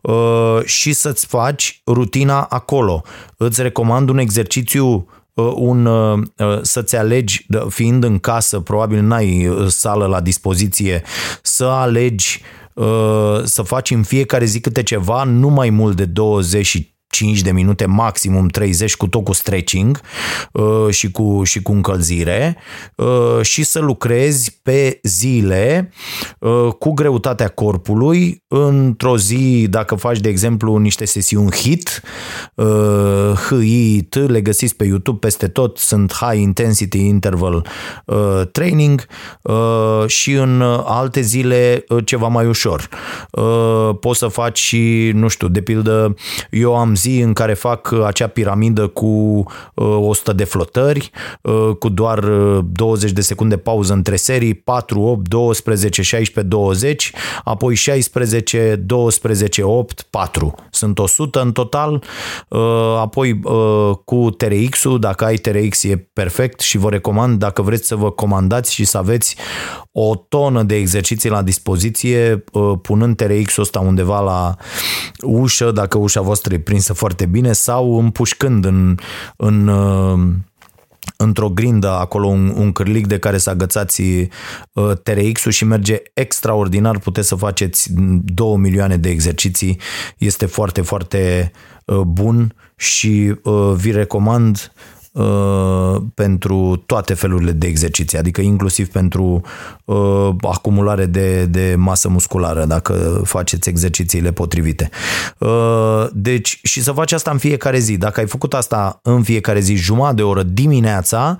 [0.00, 3.02] uh, și să-ți faci rutina acolo.
[3.36, 9.56] Îți recomand un exercițiu Uh, un, uh, uh, să-ți alegi, fiind în casă, probabil n-ai
[9.66, 11.02] sală la dispoziție,
[11.42, 12.42] să alegi
[13.44, 17.86] să faci în fiecare zi câte ceva, nu mai mult de 20 5 de minute,
[17.86, 20.00] maximum 30 cu tot cu stretching
[20.52, 22.56] uh, și, cu, și cu încălzire
[22.96, 25.90] uh, și să lucrezi pe zile
[26.38, 32.02] uh, cu greutatea corpului într-o zi, dacă faci de exemplu niște sesiuni HIT,
[33.48, 37.66] HIT, le găsiți pe YouTube peste tot, sunt High Intensity Interval
[38.52, 39.06] Training
[40.06, 42.88] și în alte zile ceva mai ușor.
[44.00, 46.14] Poți să faci și, nu știu, de pildă,
[46.50, 49.42] eu am zi în care fac uh, acea piramidă cu
[49.74, 51.10] 100 uh, de flotări,
[51.42, 52.20] uh, cu doar
[52.60, 57.12] 20 de secunde pauză între serii, 4, 8, 12, 16, 20,
[57.44, 60.54] apoi 16, 12, 8, 4.
[60.70, 62.02] Sunt 100 în total,
[62.98, 63.40] apoi
[64.04, 68.72] cu TRX-ul, dacă ai TRX e perfect și vă recomand dacă vreți să vă comandați
[68.72, 69.36] și să aveți
[69.92, 72.44] o tonă de exerciții la dispoziție,
[72.82, 74.54] punând TRX-ul ăsta undeva la
[75.20, 78.98] ușă, dacă ușa voastră e prinsă foarte bine, sau împușcând în,
[79.36, 79.70] în
[81.16, 86.98] într-o grindă acolo un, un cârlic de care să agățați uh, TRX-ul și merge extraordinar,
[86.98, 87.88] puteți să faceți
[88.24, 89.80] 2 milioane de exerciții,
[90.18, 91.52] este foarte, foarte
[91.84, 94.95] uh, bun și uh, vi recomand Uh,
[96.14, 99.40] pentru toate felurile de exerciții, adică inclusiv pentru
[99.84, 104.90] uh, acumulare de, de masă musculară, dacă faceți exercițiile potrivite.
[105.38, 107.96] Uh, deci, și să faci asta în fiecare zi.
[107.96, 111.36] Dacă ai făcut asta în fiecare zi, jumătate de oră dimineața,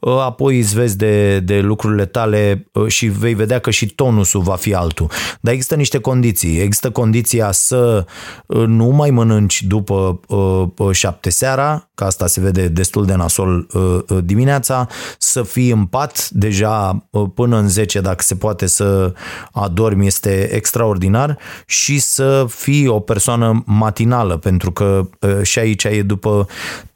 [0.00, 4.40] uh, apoi îți vezi de, de lucrurile tale uh, și vei vedea că și tonusul
[4.40, 5.10] va fi altul.
[5.40, 6.58] Dar există niște condiții.
[6.58, 8.04] Există condiția să
[8.46, 13.66] uh, nu mai mănânci după uh, șapte seara, că asta se vede destul de nasol
[13.72, 14.86] uh, uh, dimineața,
[15.18, 19.12] să fii în pat deja uh, până în 10 dacă se poate să
[19.52, 21.38] adormi este extraordinar.
[21.66, 25.08] Și să fii o persoană matinală pentru că
[25.42, 26.46] și aici e după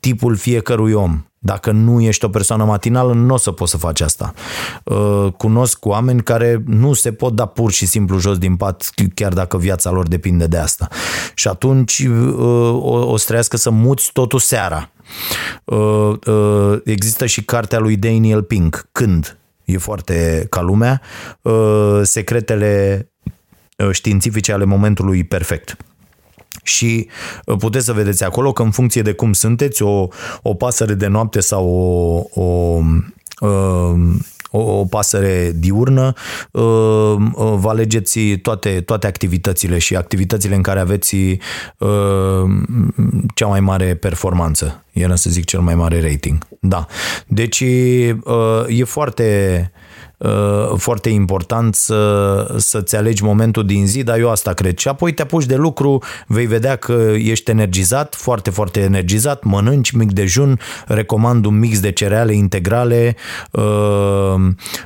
[0.04, 1.24] tipul fiecărui om.
[1.38, 4.34] Dacă nu ești o persoană matinală, nu o să poți să faci asta.
[4.84, 9.32] Uh, cunosc oameni care nu se pot da pur și simplu jos din pat, chiar
[9.32, 10.88] dacă viața lor depinde de asta.
[11.34, 12.34] Și atunci uh,
[12.82, 14.90] o, o să trească să muți totul seara.
[15.64, 21.00] Uh, există și cartea lui Daniel Pink, Când, e foarte ca lumea,
[22.02, 23.08] secretele
[23.92, 25.76] științifice ale momentului perfect
[26.64, 27.08] și
[27.44, 30.08] uh, puteți să vedeți acolo că în funcție de cum sunteți, o,
[30.42, 32.80] o pasăre de noapte sau o, o,
[33.40, 33.94] uh,
[34.50, 36.12] o, o pasăre diurnă,
[36.50, 41.16] uh, vă alegeți toate, toate activitățile și activitățile în care aveți
[43.34, 44.84] cea mai mare performanță.
[44.92, 46.46] Era să zic cel mai mare rating.
[46.60, 46.86] Da.
[47.26, 47.60] Deci
[48.68, 50.13] e foarte Uh,
[50.76, 54.78] foarte important să, să-ți alegi momentul din zi, dar eu asta cred.
[54.78, 59.90] Și apoi te apuci de lucru, vei vedea că ești energizat, foarte, foarte energizat, mănânci
[59.90, 63.16] mic dejun, recomand un mix de cereale integrale,
[63.50, 64.34] uh,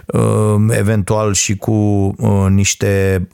[0.07, 2.15] uh, eventual și cu
[2.49, 3.29] niște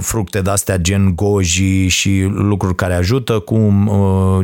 [0.00, 3.84] fructe de-astea gen goji și lucruri care ajută, cu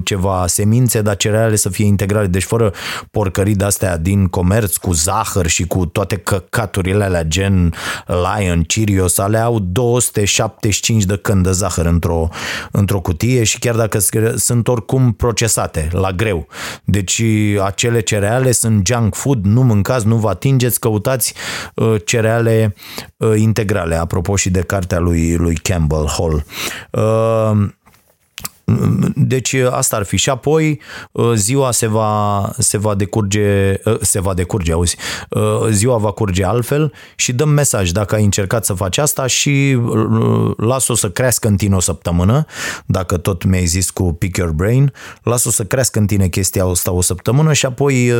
[0.04, 2.72] ceva semințe, dar cereale să fie integrale, deci fără
[3.10, 7.74] porcării de-astea din comerț, cu zahăr și cu toate căcaturile alea gen
[8.06, 12.28] Lion, Cheerios, ale au 275 de când de zahăr într-o,
[12.70, 13.98] într-o cutie și chiar dacă
[14.36, 16.46] sunt oricum procesate la greu.
[16.84, 17.22] Deci
[17.64, 21.34] acele cereale sunt junk food, nu mâncați, nu vă atingeți, căutați
[21.74, 22.74] uh, cereale
[23.16, 26.44] uh, integrale, apropo și de cartea lui, lui Campbell Hall.
[26.90, 27.68] Uh,
[29.14, 30.16] deci asta ar fi.
[30.16, 30.80] Și apoi
[31.12, 34.96] uh, ziua se va, se va decurge, uh, se va decurge, auzi,
[35.30, 39.78] uh, ziua va curge altfel și dăm mesaj dacă ai încercat să faci asta și
[40.56, 42.44] las-o să crească în tine o săptămână,
[42.86, 44.92] dacă tot mi-ai zis cu Pick Your Brain,
[45.22, 48.12] las-o să crească în tine chestia asta o săptămână și apoi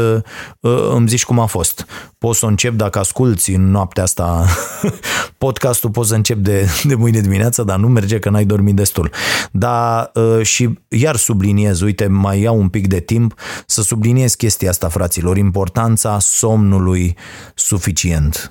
[0.91, 1.87] îmi zici cum a fost.
[2.19, 4.47] Poți să o încep dacă asculti în noaptea asta
[5.39, 9.11] podcastul, poți să încep de, de mâine dimineață, dar nu merge că n-ai dormit destul.
[9.51, 10.11] Dar
[10.43, 13.35] și iar subliniez, uite, mai iau un pic de timp
[13.67, 17.17] să subliniez chestia asta, fraților, importanța somnului
[17.55, 18.51] suficient.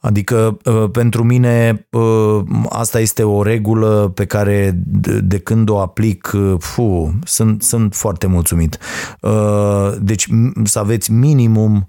[0.00, 4.80] Adică uh, pentru mine uh, asta este o regulă pe care
[5.20, 8.78] de când o aplic, uh, fu, sunt, sunt foarte mulțumit.
[9.98, 10.28] Deci
[10.64, 11.86] să aveți minimum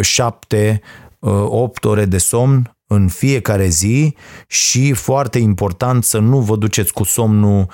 [0.00, 0.80] 7
[1.20, 4.14] 8 ore de somn în fiecare zi
[4.46, 7.66] și foarte important să nu vă duceți cu somnul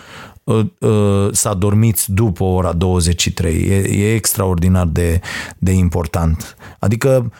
[0.44, 3.54] uh, uh, să adormiți după ora 23.
[3.54, 5.20] E, e extraordinar de,
[5.58, 6.56] de important.
[6.78, 7.32] Adică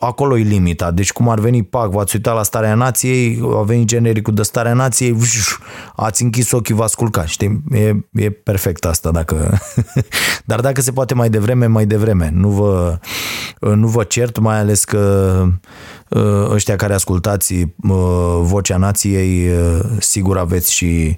[0.00, 0.90] acolo e limita.
[0.90, 4.74] Deci cum ar veni PAC, v-ați uitat la starea nației, a venit genericul de starea
[4.74, 5.16] nației,
[5.96, 7.26] ați închis ochii, v-ați culcat.
[7.26, 7.62] Știi?
[7.70, 9.10] E, e perfect asta.
[9.10, 9.58] Dacă...
[10.44, 12.30] Dar dacă se poate mai devreme, mai devreme.
[12.34, 12.98] Nu vă,
[13.60, 15.00] nu vă cert, mai ales că
[15.42, 15.48] Uh,
[16.50, 17.98] ăștia care ascultați uh,
[18.40, 21.16] Vocea Nației, uh, sigur aveți și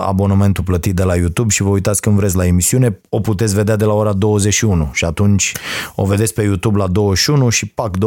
[0.00, 3.76] abonamentul plătit de la YouTube și vă uitați când vreți la emisiune, o puteți vedea
[3.76, 5.52] de la ora 21 și atunci
[5.94, 8.00] o vedeți pe YouTube la 21 și pac 21-22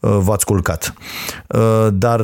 [0.00, 0.94] v-ați culcat.
[1.92, 2.20] Dar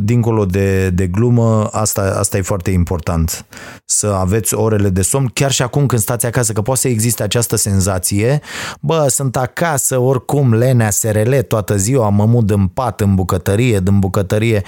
[0.00, 3.46] dincolo de, de glumă, asta, asta e foarte important,
[3.84, 7.22] să aveți orele de somn, chiar și acum când stați acasă, că poate să existe
[7.22, 8.40] această senzație,
[8.80, 13.80] bă, sunt acasă, oricum, lenea, SRL, pelet toată ziua, mă mut în pat, în bucătărie,
[13.80, 14.62] din bucătărie,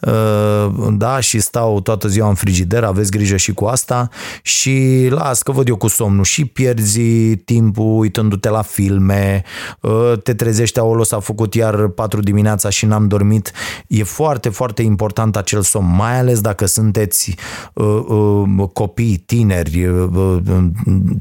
[0.00, 4.08] uh, da, și stau toată ziua în frigider, aveți grijă și cu asta
[4.42, 9.42] și las că văd eu cu somnul și pierzi timpul uitându-te la filme,
[9.80, 13.52] uh, te trezești, aolo, s-a făcut iar 4 dimineața și n-am dormit.
[13.86, 17.34] E foarte, foarte important acel somn, mai ales dacă sunteți
[17.72, 19.90] uh, copii, tineri,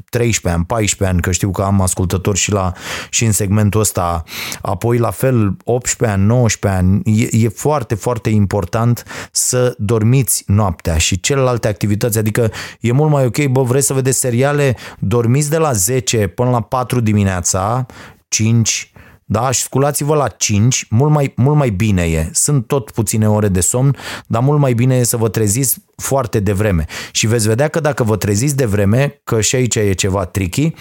[0.09, 2.71] 13 ani, 14 ani, că știu că am ascultători și, la,
[3.09, 4.23] și în segmentul ăsta,
[4.61, 10.43] apoi apoi la fel 18 ani, 19 ani, e, e foarte, foarte important să dormiți
[10.45, 15.49] noaptea și celelalte activități, adică e mult mai ok, bă, vreți să vedeți seriale, dormiți
[15.49, 17.85] de la 10 până la 4 dimineața,
[18.27, 18.91] 5,
[19.29, 19.51] da?
[19.51, 22.29] Și sculați-vă la 5, mult mai, mult mai bine e.
[22.33, 23.95] Sunt tot puține ore de somn,
[24.27, 26.85] dar mult mai bine e să vă treziți foarte devreme.
[27.11, 30.73] Și veți vedea că dacă vă treziți devreme, că și aici e ceva tricky,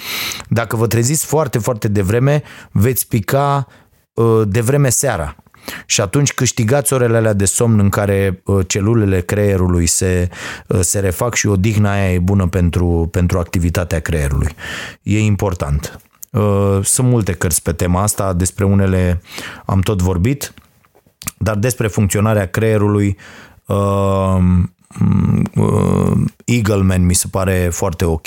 [0.48, 2.42] dacă vă treziți foarte, foarte devreme,
[2.72, 3.85] veți pica Uh,
[4.46, 5.36] de vreme seara.
[5.86, 10.28] Și atunci câștigați orele alea de somn în care uh, celulele creierului se,
[10.66, 14.54] uh, se refac și odihna aia e bună pentru, pentru activitatea creierului.
[15.02, 16.00] E important.
[16.82, 19.22] Sunt multe cărți pe tema asta, despre unele
[19.64, 20.54] am tot vorbit,
[21.38, 23.16] dar despre funcționarea creierului
[26.44, 28.26] Eagleman mi se pare foarte ok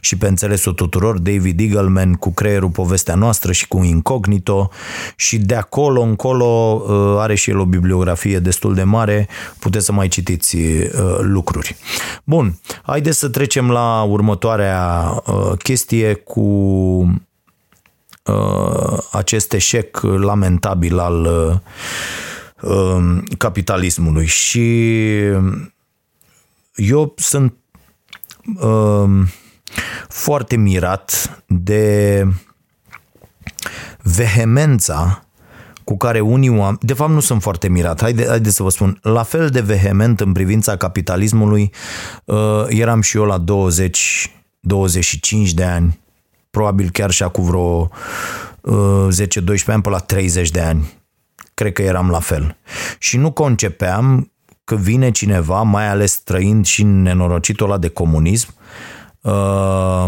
[0.00, 4.70] și pe înțelesul tuturor, David Eagleman cu creierul povestea noastră și cu Incognito
[5.16, 9.28] și de acolo încolo uh, are și el o bibliografie destul de mare,
[9.58, 10.88] puteți să mai citiți uh,
[11.20, 11.76] lucruri.
[12.24, 17.20] Bun, haideți să trecem la următoarea uh, chestie cu
[19.12, 21.28] acest eșec lamentabil al
[23.38, 24.98] capitalismului și
[26.80, 27.54] eu sunt
[28.60, 29.28] uh,
[30.08, 32.26] foarte mirat de
[34.02, 35.24] vehemența
[35.84, 38.98] cu care unii oameni, de fapt nu sunt foarte mirat, haide, haide să vă spun,
[39.02, 41.72] la fel de vehement în privința capitalismului
[42.24, 46.00] uh, eram și eu la 20, 25 de ani,
[46.50, 47.90] probabil chiar și acum vreo
[48.60, 50.92] uh, 10-12 ani până la 30 de ani.
[51.54, 52.56] Cred că eram la fel.
[52.98, 54.32] Și nu concepeam
[54.70, 58.54] că vine cineva, mai ales trăind și în nenorocitul ăla de comunism,
[59.20, 60.06] uh,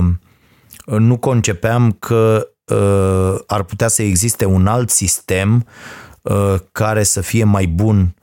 [0.84, 5.66] nu concepeam că uh, ar putea să existe un alt sistem
[6.22, 8.14] uh, care să fie mai bun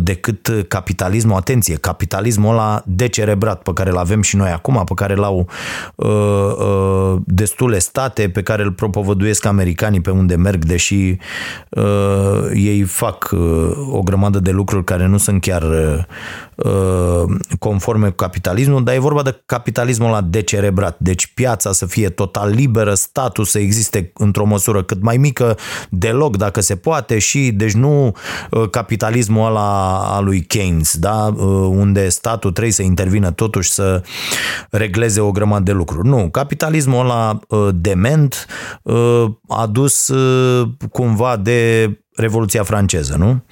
[0.00, 5.14] decât capitalismul, atenție, capitalismul ăla decerebrat pe care îl avem și noi acum, pe care
[5.14, 5.48] l-au
[5.94, 11.16] uh, uh, destule state, pe care îl propovăduiesc americanii pe unde merg, deși
[11.68, 16.04] uh, ei fac uh, o grămadă de lucruri care nu sunt chiar uh,
[16.56, 17.24] Uh,
[17.58, 20.96] conforme cu capitalismul, dar e vorba de capitalismul la decerebrat.
[20.98, 25.56] Deci piața să fie total liberă, statul să existe într-o măsură cât mai mică,
[25.90, 28.12] deloc dacă se poate și deci nu
[28.50, 29.75] uh, capitalismul ăla
[30.16, 31.34] a lui Keynes, da?
[31.36, 34.02] Uh, unde statul trebuie să intervină totuși să
[34.70, 36.08] regleze o grămadă de lucruri.
[36.08, 37.38] Nu, capitalismul ăla
[37.74, 38.46] dement
[39.48, 40.12] a dus
[40.90, 43.44] cumva de Revoluția franceză, nu?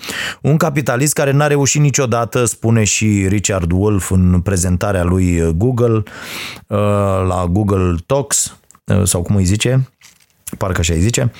[0.42, 6.02] Un capitalist care n-a reușit niciodată, spune și Richard Wolff în prezentarea lui Google,
[6.66, 6.78] uh,
[7.28, 9.90] la Google Talks, uh, sau cum îi zice,
[10.58, 11.32] parcă așa îi zice,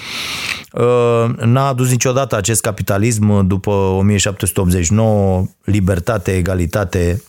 [0.73, 7.23] uh, n-a adus niciodată acest capitalism după 1789, libertate, egalitate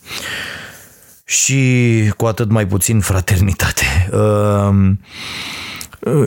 [1.24, 4.10] și cu atât mai puțin fraternitate.
[4.12, 4.94] Uh,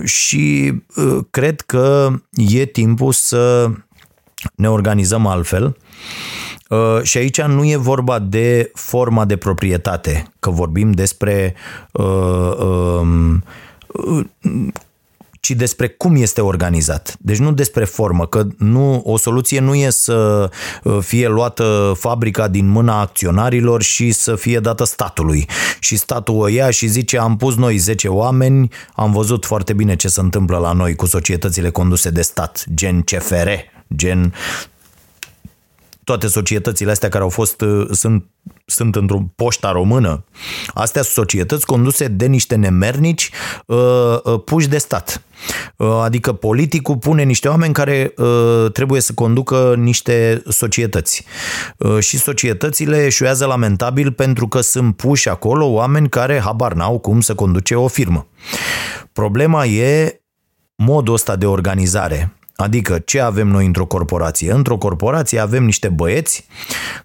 [0.03, 3.71] și uh, cred că e timpul să
[4.55, 5.77] ne organizăm altfel.
[6.69, 11.55] Uh, și aici nu e vorba de forma de proprietate, că vorbim despre
[11.91, 13.43] uh, um,
[15.39, 17.15] ci despre cum este organizat.
[17.19, 20.49] Deci nu despre formă, că nu, o soluție nu e să
[20.83, 25.47] uh, fie luată fabrica din mâna acționarilor și să fie dată statului.
[25.79, 29.95] Și statul o ia și zice am pus noi 10 oameni, am văzut foarte bine
[29.95, 33.49] ce se întâmplă la noi cu societățile conduse de stat, gen CFR,
[33.95, 34.33] gen
[36.09, 38.25] toate societățile astea care au fost, uh, sunt,
[38.65, 40.23] sunt într-o poșta română,
[40.73, 43.29] astea sunt societăți conduse de niște nemernici
[43.65, 43.77] uh,
[44.23, 45.21] uh, puși de stat.
[45.75, 51.25] Uh, adică politicul pune niște oameni care uh, trebuie să conducă niște societăți.
[51.77, 57.21] Uh, și societățile eșuează lamentabil pentru că sunt puși acolo oameni care habar n-au cum
[57.21, 58.27] să conduce o firmă.
[59.13, 60.21] Problema e
[60.75, 62.38] modul ăsta de organizare.
[62.59, 64.51] Adică ce avem noi într-o corporație?
[64.51, 66.45] Într-o corporație avem niște băieți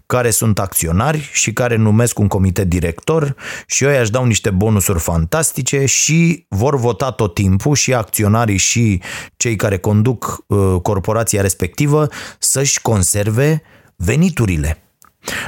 [0.06, 3.34] care sunt acționari și care numesc un comitet director
[3.66, 9.02] și ei își dau niște bonusuri fantastice și vor vota tot timpul și acționarii și
[9.36, 13.62] cei care conduc uh, corporația respectivă să-și conserve
[13.96, 14.82] veniturile.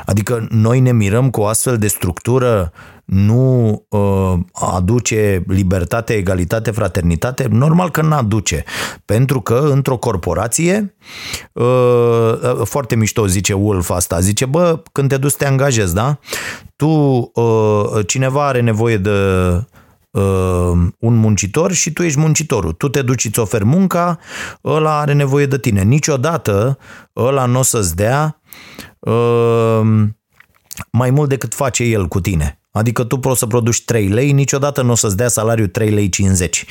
[0.05, 2.73] Adică noi ne mirăm cu o astfel de structură
[3.07, 7.47] nu uh, aduce libertate, egalitate, fraternitate?
[7.51, 8.65] Normal că nu aduce.
[9.05, 10.97] Pentru că într-o corporație,
[11.53, 12.35] uh,
[12.65, 16.19] foarte mișto zice Wolf asta, zice, bă, când te duci să te angajezi, da?
[16.77, 16.89] Tu,
[17.35, 19.11] uh, cineva are nevoie de
[20.11, 22.73] uh, un muncitor și tu ești muncitorul.
[22.73, 24.19] Tu te duci, îți oferi munca,
[24.65, 25.83] ăla are nevoie de tine.
[25.83, 26.79] Niciodată
[27.17, 28.41] ăla nu o să-ți dea
[28.99, 29.81] uh,
[30.91, 32.61] mai mult decât face el cu tine.
[32.77, 36.09] Adică tu poți să produci 3 lei, niciodată nu o să-ți dea salariul 3 lei
[36.09, 36.65] 50,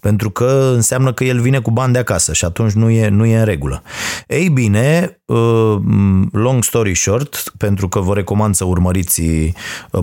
[0.00, 3.24] pentru că înseamnă că el vine cu bani de acasă și atunci nu e, nu
[3.24, 3.82] e în regulă.
[4.26, 5.76] Ei bine, uh,
[6.32, 9.52] long story short, pentru că vă recomand să urmăriți uh,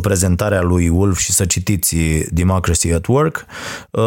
[0.02, 1.96] prezentarea lui Wolf și să citiți
[2.30, 3.46] Democracy at Work,
[3.92, 4.02] uh,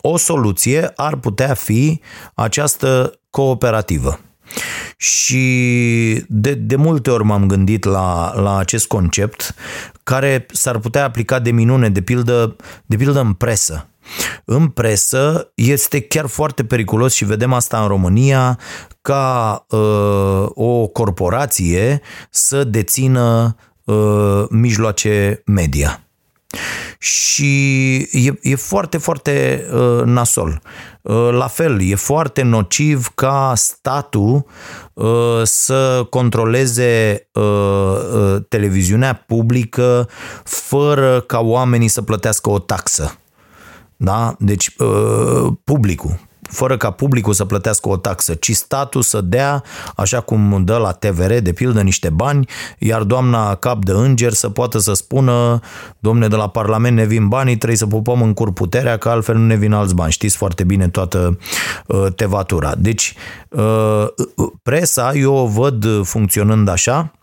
[0.00, 2.00] o soluție ar putea fi
[2.34, 4.20] această cooperativă.
[4.96, 9.54] Și de, de multe ori m-am gândit la, la acest concept
[10.02, 13.86] care s-ar putea aplica de minune, de pildă, de pildă în presă.
[14.44, 18.58] În presă este chiar foarte periculos și vedem asta în România
[19.00, 26.00] ca uh, o corporație să dețină uh, mijloace media.
[26.98, 30.60] Și e, e foarte, foarte uh, nasol.
[31.02, 34.46] Uh, la fel, e foarte nociv ca statul
[34.92, 40.08] uh, să controleze uh, uh, televiziunea publică
[40.44, 43.16] fără ca oamenii să plătească o taxă.
[43.96, 44.34] Da?
[44.38, 49.62] Deci, uh, publicul fără ca publicul să plătească o taxă, ci statul să dea,
[49.96, 52.48] așa cum dă la TVR, de pildă, niște bani,
[52.78, 55.60] iar doamna cap de înger să poată să spună,
[55.98, 59.36] domne, de la Parlament ne vin banii, trebuie să pupăm în cur puterea, că altfel
[59.36, 60.12] nu ne vin alți bani.
[60.12, 61.38] Știți foarte bine toată
[61.86, 62.74] uh, tevatura.
[62.78, 63.14] Deci,
[63.48, 64.06] uh,
[64.62, 67.21] presa, eu o văd funcționând așa, Uh,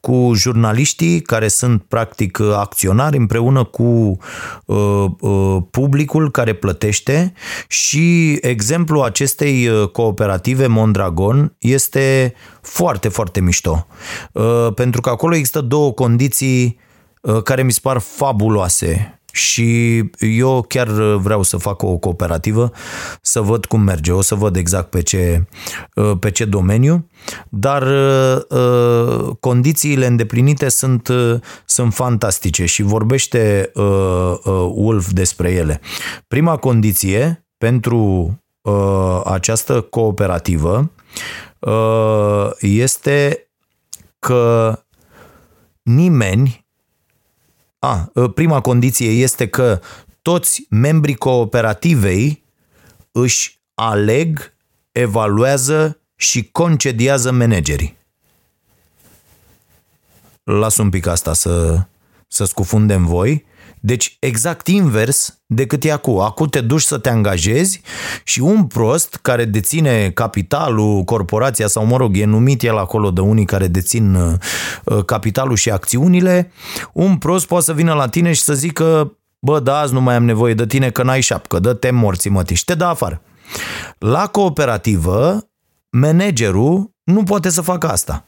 [0.00, 4.18] cu jurnaliștii care sunt practic acționari împreună cu
[4.64, 7.32] uh, uh, publicul care plătește
[7.68, 13.86] și exemplul acestei cooperative Mondragon este foarte, foarte mișto.
[14.74, 16.78] Pentru că acolo există două condiții
[17.44, 22.72] care mi se par fabuloase și eu chiar vreau să fac o cooperativă,
[23.20, 25.44] să văd cum merge, o să văd exact pe ce,
[26.18, 27.06] pe ce domeniu,
[27.48, 27.82] dar
[28.48, 31.08] uh, condițiile îndeplinite sunt,
[31.64, 33.84] sunt fantastice și vorbește uh,
[34.44, 35.80] uh, Wolf despre ele.
[36.28, 38.36] Prima condiție pentru
[39.24, 40.90] această cooperativă
[42.60, 43.50] este
[44.18, 44.78] că
[45.82, 46.61] nimeni
[47.84, 49.80] a, ă, prima condiție este că
[50.22, 52.44] toți membrii cooperativei
[53.12, 54.54] își aleg,
[54.92, 57.96] evaluează și concediază managerii.
[60.42, 61.86] Las un pic asta să,
[62.28, 63.44] să scufundem voi.
[63.84, 66.20] Deci exact invers decât e acum.
[66.20, 67.80] Acum te duci să te angajezi
[68.24, 73.20] și un prost care deține capitalul, corporația sau mă rog, e numit el acolo de
[73.20, 74.32] unii care dețin uh,
[74.84, 76.52] uh, capitalul și acțiunile,
[76.92, 80.14] un prost poate să vină la tine și să zică bă, da, azi nu mai
[80.14, 83.22] am nevoie de tine că n-ai șapcă, dă-te morții mătii și te dă afară.
[83.98, 85.48] La cooperativă,
[85.90, 88.24] managerul nu poate să facă asta.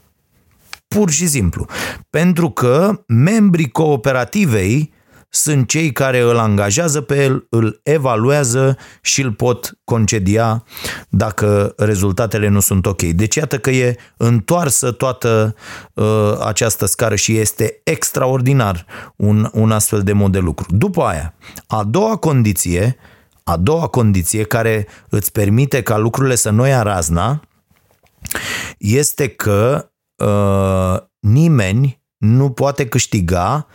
[0.89, 1.67] Pur și simplu.
[2.11, 4.93] Pentru că membrii cooperativei
[5.35, 10.65] sunt cei care îl angajează pe el, îl evaluează și îl pot concedia
[11.09, 13.03] dacă rezultatele nu sunt ok.
[13.03, 15.55] Deci iată că e întoarsă toată
[15.95, 20.67] uh, această scară și este extraordinar un, un astfel de mod de lucru.
[20.77, 21.35] După aia,
[21.67, 22.97] a doua condiție,
[23.45, 27.41] a doua condiție care îți permite ca lucrurile să nu ia razna
[28.79, 29.91] este că
[30.25, 33.67] uh, nimeni nu poate câștiga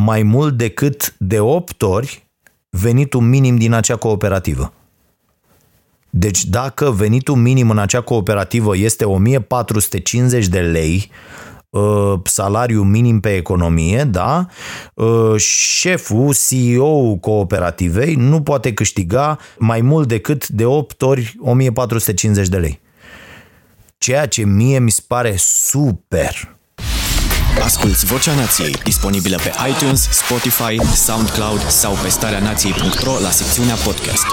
[0.00, 2.26] mai mult decât de 8 ori
[2.70, 4.72] venitul minim din acea cooperativă.
[6.10, 11.10] Deci dacă venitul minim în acea cooperativă este 1450 de lei,
[11.70, 14.46] uh, salariu minim pe economie, da,
[14.94, 22.56] uh, șeful, CEO cooperativei nu poate câștiga mai mult decât de 8 ori 1450 de
[22.56, 22.80] lei.
[23.98, 26.57] Ceea ce mie mi se pare super.
[27.62, 34.26] Asculți Vocea Nației, disponibilă pe iTunes, Spotify, SoundCloud sau pe starea nației.ro la secțiunea podcast.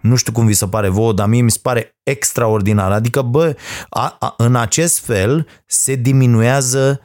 [0.00, 2.92] Nu știu cum vi se pare vouă, dar mie mi se pare extraordinar.
[2.92, 3.56] Adică, bă,
[3.88, 7.00] a, a, în acest fel se diminuează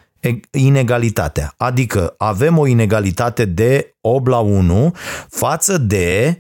[0.51, 1.53] inegalitatea.
[1.57, 4.95] Adică avem o inegalitate de 8 la 1
[5.29, 6.39] față de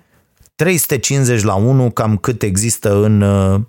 [0.55, 3.61] 350 la 1 cam cât există în, uh,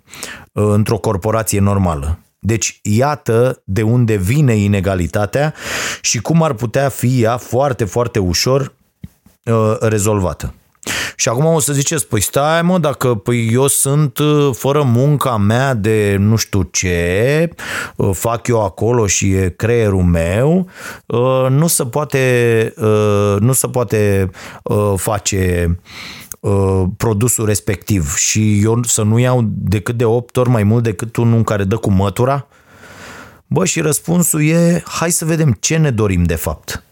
[0.51, 2.19] într-o corporație normală.
[2.39, 5.53] Deci iată de unde vine inegalitatea
[6.01, 8.73] și cum ar putea fi ea foarte, foarte ușor
[9.43, 10.53] uh, rezolvată.
[11.15, 15.37] Și acum o să ziceți, păi stai mă, dacă păi eu sunt uh, fără munca
[15.37, 17.49] mea de nu știu ce,
[17.95, 20.69] uh, fac eu acolo și e creierul meu,
[21.05, 22.73] uh, nu se poate,
[23.39, 24.29] nu se poate
[24.95, 25.75] face Uh,
[26.97, 31.43] produsul respectiv și eu să nu iau decât de 8 ori mai mult decât unul
[31.43, 32.47] care dă cu mătura?
[33.47, 36.83] Bă, și răspunsul e, hai să vedem ce ne dorim de fapt.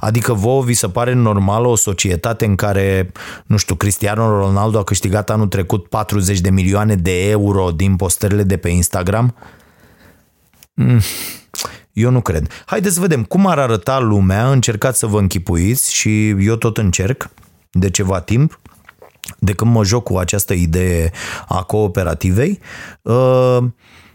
[0.00, 3.12] Adică vouă vi se pare normală o societate în care,
[3.46, 8.42] nu știu, Cristiano Ronaldo a câștigat anul trecut 40 de milioane de euro din postările
[8.42, 9.34] de pe Instagram?
[10.74, 11.00] Mm,
[11.92, 12.62] eu nu cred.
[12.66, 17.30] Haideți să vedem cum ar arăta lumea, încercați să vă închipuiți și eu tot încerc
[17.70, 18.60] de ceva timp
[19.38, 21.12] de când mă joc cu această idee
[21.48, 22.60] a cooperativei,
[23.02, 23.58] uh,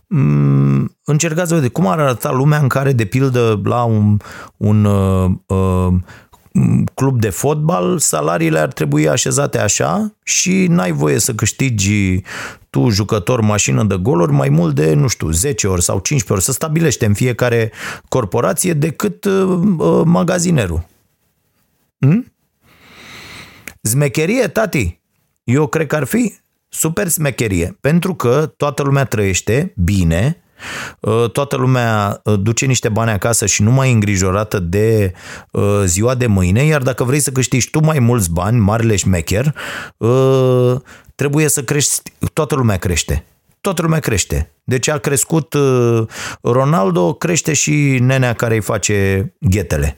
[0.08, 4.18] mm, încercați să vedeți cum ar arăta lumea în care, de pildă, la un,
[4.58, 5.94] un uh, uh,
[6.94, 12.22] club de fotbal, salariile ar trebui așezate așa și n-ai voie să câștigi
[12.70, 16.42] tu, jucător, mașină de goluri, mai mult de, nu știu, 10 ori sau 15 ori.
[16.42, 17.72] Să stabilește în fiecare
[18.08, 20.86] corporație decât uh, uh, magazinerul.
[22.00, 22.34] Hm?
[23.82, 25.01] Zmecherie, tati?
[25.44, 26.40] Eu cred că ar fi
[26.70, 30.44] super smecherie, pentru că toată lumea trăiește bine,
[31.00, 35.14] uh, toată lumea uh, duce niște bani acasă și nu mai e îngrijorată de
[35.52, 39.56] uh, ziua de mâine, iar dacă vrei să câștigi tu mai mulți bani, marele șmecher,
[41.16, 43.26] trebuie să crești, toată lumea crește.
[43.62, 44.52] Toată lumea crește.
[44.64, 45.56] Deci a crescut
[46.42, 49.98] Ronaldo, crește și nenea care îi face ghetele.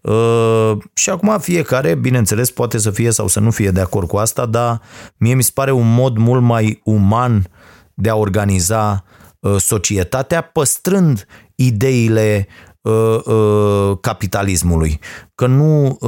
[0.00, 4.16] Uh, și acum fiecare, bineînțeles, poate să fie sau să nu fie de acord cu
[4.16, 4.80] asta, dar
[5.16, 7.46] mie mi se pare un mod mult mai uman
[7.94, 9.04] de a organiza
[9.38, 12.46] uh, societatea, păstrând ideile
[12.80, 14.98] uh, capitalismului.
[15.34, 15.98] Că nu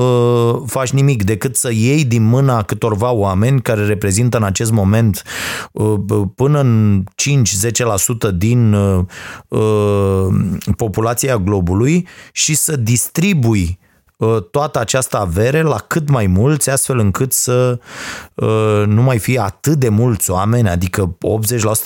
[0.67, 5.23] faci nimic decât să iei din mâna câtorva oameni care reprezintă în acest moment
[6.35, 7.05] până în
[8.29, 8.77] 5-10% din
[10.77, 13.82] populația globului și să distribui Uh,
[14.51, 17.79] toată această avere la cât mai mulți, astfel încât să
[18.35, 21.17] uh, nu mai fie atât de mulți oameni, adică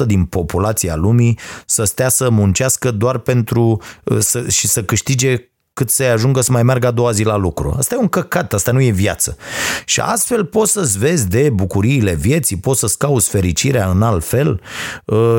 [0.03, 5.51] 80% din populația lumii, să stea să muncească doar pentru uh, să, și să câștige
[5.73, 7.75] cât să ajungă să mai meargă a doua zi la lucru.
[7.79, 9.37] Asta e un căcat, asta nu e viață.
[9.85, 14.61] Și astfel poți să-ți vezi de bucuriile vieții, poți să-ți cauți fericirea în alt fel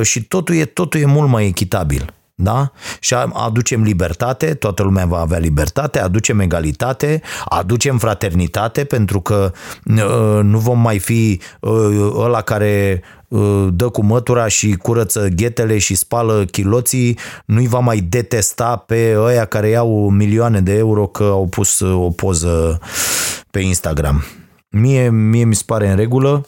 [0.01, 2.71] și totul e, totul e mult mai echitabil da?
[2.99, 9.51] Și aducem libertate, toată lumea va avea libertate, aducem egalitate, aducem fraternitate, pentru că
[9.85, 15.77] uh, nu vom mai fi uh, ăla care uh, dă cu mătura și curăță ghetele
[15.77, 21.23] și spală chiloții, nu-i va mai detesta pe ăia care iau milioane de euro că
[21.23, 22.79] au pus o poză
[23.51, 24.25] pe Instagram.
[24.69, 26.43] Mie, mie mi se pare în regulă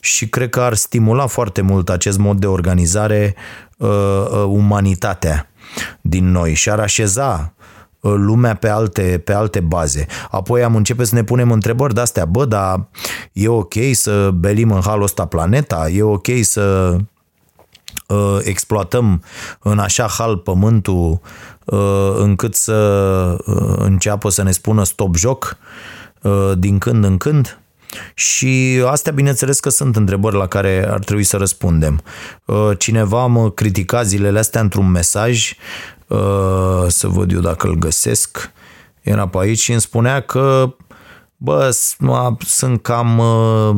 [0.00, 3.34] și cred că ar stimula foarte mult acest mod de organizare
[3.76, 5.50] uh, uh, umanitatea
[6.00, 7.54] din noi și ar așeza
[8.00, 10.06] uh, lumea pe alte, pe alte baze.
[10.30, 12.86] Apoi am început să ne punem întrebări de-astea, bă, dar
[13.32, 15.88] e ok să belim în halul ăsta planeta?
[15.88, 16.96] E ok să
[18.08, 19.22] uh, exploatăm
[19.60, 21.20] în așa hal pământul
[21.64, 22.74] uh, încât să
[23.46, 25.56] uh, înceapă să ne spună stop joc
[26.22, 27.58] uh, din când în când?
[28.14, 32.02] Și astea, bineînțeles că sunt întrebări la care ar trebui să răspundem.
[32.44, 35.54] Uh, cineva mă critica zilele astea într-un mesaj,
[36.06, 38.52] uh, să văd eu dacă îl găsesc,
[39.00, 40.74] era pe aici și îmi spunea că
[41.36, 41.76] bă,
[42.38, 43.76] sunt cam uh,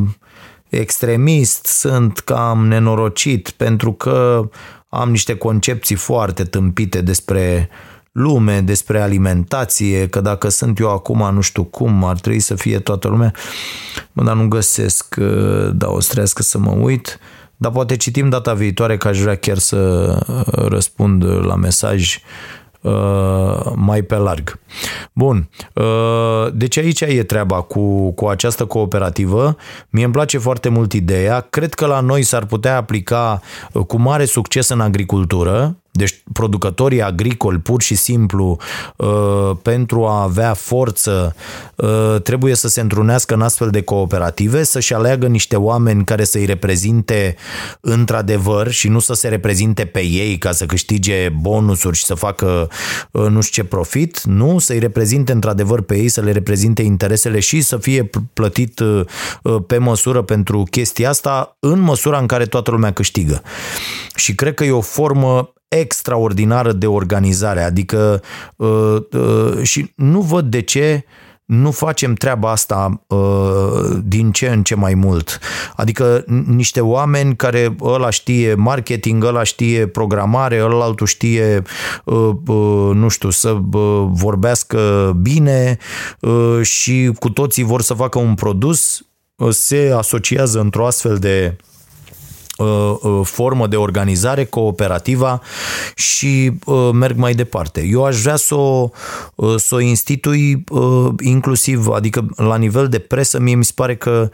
[0.69, 4.49] extremist, sunt cam nenorocit pentru că
[4.89, 7.69] am niște concepții foarte tâmpite despre
[8.17, 12.79] lume, despre alimentație, că dacă sunt eu acum nu știu cum, ar trebui să fie
[12.79, 13.33] toată lumea,
[14.13, 17.19] mă, dar nu găsesc, uh, da, o să să mă uit,
[17.57, 19.77] dar poate citim data viitoare că aș vrea chiar să
[20.27, 22.19] uh, răspund la mesaj
[22.81, 24.59] uh, mai pe larg.
[25.13, 25.49] Bun,
[26.53, 29.55] deci aici e treaba cu, cu această cooperativă.
[29.89, 31.39] Mie îmi place foarte mult ideea.
[31.39, 33.41] Cred că la noi s-ar putea aplica
[33.87, 38.57] cu mare succes în agricultură, deci producătorii agricoli, pur și simplu,
[38.95, 41.35] uh, pentru a avea forță,
[41.75, 46.45] uh, trebuie să se întrunească în astfel de cooperative, să-și aleagă niște oameni care să-i
[46.45, 47.35] reprezinte
[47.79, 52.69] într-adevăr și nu să se reprezinte pe ei ca să câștige bonusuri și să facă
[53.11, 57.39] uh, nu știu ce profit, nu, să-i reprezinte într-adevăr pe ei, să le reprezinte interesele
[57.39, 58.81] și să fie plătit
[59.67, 63.41] pe măsură pentru chestia asta, în măsura în care toată lumea câștigă.
[64.15, 68.21] Și cred că e o formă extraordinară de organizare, adică
[68.55, 71.05] uh, uh, și nu văd de ce
[71.47, 75.39] nu facem treaba asta uh, din ce în ce mai mult.
[75.75, 81.61] Adică niște oameni care ăla știe marketing, ăla știe programare, ăla altul știe,
[82.03, 85.77] uh, uh, nu știu, să uh, vorbească bine
[86.19, 89.05] uh, și cu toții vor să facă un produs,
[89.35, 91.76] uh, se asociază într-o astfel de Uh, uh,
[93.23, 95.41] formă de organizare cooperativa
[95.95, 97.85] și uh, merg mai departe.
[97.85, 98.89] Eu aș vrea să o,
[99.55, 100.63] să o institui
[101.19, 104.29] inclusiv, adică la nivel de presă, mie mi se pare că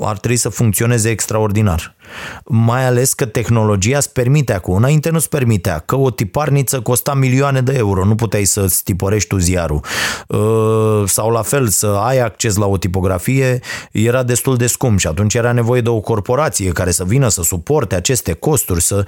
[0.00, 1.96] ar trebui să funcționeze extraordinar.
[2.44, 4.74] Mai ales că tehnologia îți permite acum.
[4.74, 9.38] Înainte nu-ți permitea, că o tiparniță costa milioane de euro, nu puteai să-ți tipărești tu
[9.38, 9.80] ziarul.
[10.26, 13.60] Uh, sau la fel, să ai acces la o tipografie
[13.92, 17.42] era destul de scump și atunci era nevoie de o corporație care să vină să
[17.42, 18.82] suporte aceste costuri.
[18.82, 19.04] Să...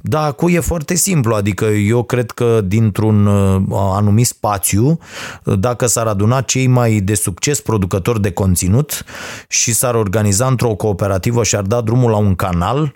[0.00, 4.98] Da, acum e foarte simplu, adică eu cred că dintr-un uh, anumit spațiu,
[5.44, 9.04] dacă s-ar aduna cei mai de succes producători de conținut
[9.48, 12.94] și s-ar organiza într-o cooperativă și ar da drumul la un canal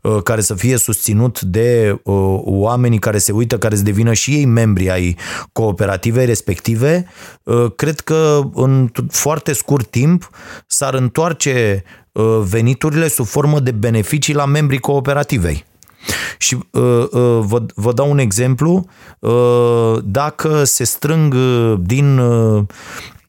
[0.00, 4.30] uh, care să fie susținut de uh, oamenii care se uită, care să devină și
[4.30, 5.16] ei membri ai
[5.52, 7.06] cooperativei respective,
[7.42, 10.30] uh, cred că în foarte scurt timp
[10.66, 11.84] s-ar întoarce
[12.42, 15.64] veniturile sub formă de beneficii la membrii cooperativei.
[16.38, 18.86] Și uh, uh, vă, vă dau un exemplu.
[19.18, 21.34] Uh, dacă se strâng
[21.78, 23.21] din uh, Uh,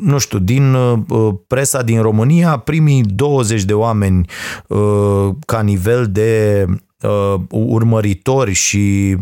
[0.00, 4.28] nu știu, din uh, presa din România, primii 20 de oameni
[4.66, 6.64] uh, ca nivel de
[7.06, 9.16] uh, urmăritori și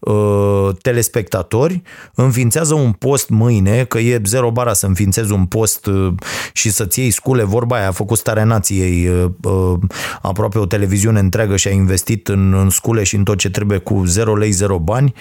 [0.00, 1.82] uh, telespectatori,
[2.14, 6.12] înființează un post mâine, că e zero bara să înființezi un post uh,
[6.52, 9.78] și să-ți iei scule, vorba aia, a făcut starea nației uh, uh,
[10.22, 13.78] aproape o televiziune întreagă și a investit în, în scule și în tot ce trebuie
[13.78, 15.14] cu 0 lei, 0 bani,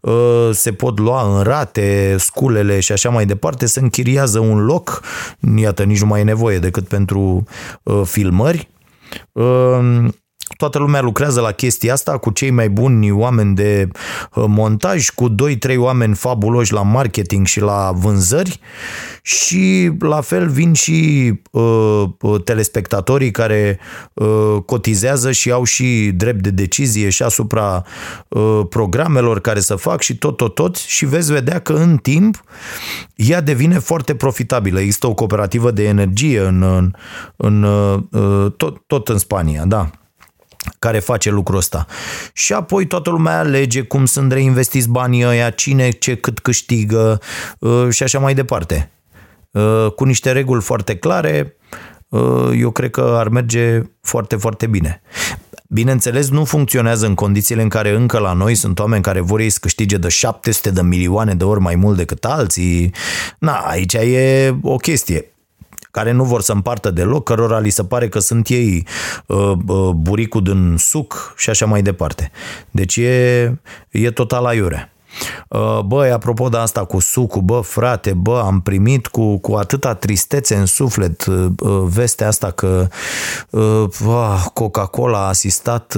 [0.00, 5.02] uh, se pot lua în rate sculele și așa mai departe, se închiriază un loc,
[5.56, 7.44] iată, nici nu mai e nevoie decât pentru
[7.82, 8.70] uh, filmări,
[9.32, 10.08] uh,
[10.56, 13.88] toată lumea lucrează la chestia asta cu cei mai buni oameni de
[14.34, 18.60] uh, montaj, cu 2-3 oameni fabuloși la marketing și la vânzări
[19.22, 23.78] și la fel vin și uh, uh, telespectatorii care
[24.12, 27.84] uh, cotizează și au și drept de decizie și asupra
[28.28, 32.42] uh, programelor care să fac și tot, tot, tot și veți vedea că în timp
[33.14, 34.80] ea devine foarte profitabilă.
[34.80, 36.94] Există o cooperativă de energie în, în,
[37.36, 39.90] în uh, tot, tot în Spania, da
[40.78, 41.86] care face lucrul ăsta.
[42.32, 47.20] Și apoi toată lumea alege cum sunt reinvestiți banii ăia, cine ce cât câștigă
[47.58, 48.90] uh, și așa mai departe.
[49.50, 51.56] Uh, cu niște reguli foarte clare,
[52.08, 55.02] uh, eu cred că ar merge foarte, foarte bine.
[55.68, 59.50] Bineînțeles, nu funcționează în condițiile în care încă la noi sunt oameni care vor ei
[59.50, 62.94] să câștige de 700 de milioane de ori mai mult decât alții.
[63.38, 65.35] Na, aici e o chestie
[65.96, 68.86] care nu vor să împartă deloc, cărora li se pare că sunt ei
[69.26, 72.30] uh, uh, buricul din suc și așa mai departe.
[72.70, 73.52] Deci e,
[73.90, 74.90] e total aiure.
[75.48, 79.94] Uh, băi, apropo de asta cu sucul, bă, frate, bă, am primit cu, cu atâta
[79.94, 82.88] tristețe în suflet uh, uh, vestea asta că
[84.52, 85.96] Coca-Cola a asistat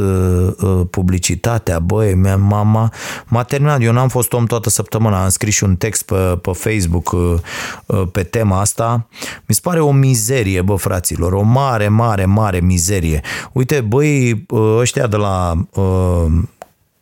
[0.91, 2.93] publicitatea, băi, mea, mama,
[3.27, 6.51] m-a terminat, eu n-am fost om toată săptămâna, am scris și un text pe, pe
[6.53, 7.17] Facebook
[8.13, 9.07] pe tema asta,
[9.47, 13.21] mi se pare o mizerie, bă, fraților, o mare, mare, mare mizerie.
[13.53, 14.47] Uite, băi,
[14.79, 15.55] ăștia de la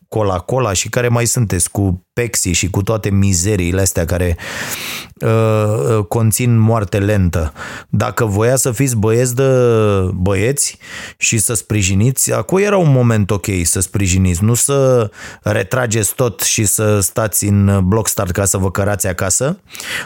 [0.09, 4.37] Coca-Cola și care mai sunteți cu Pexi și cu toate mizeriile astea care
[5.21, 7.53] uh, uh, conțin moarte lentă.
[7.89, 9.43] Dacă voia să fiți băieți de
[10.13, 10.77] băieți
[11.17, 15.09] și să sprijiniți, acum era un moment ok să sprijiniți, nu să
[15.41, 19.59] retrageți tot și să stați în block start ca să vă cărați acasă.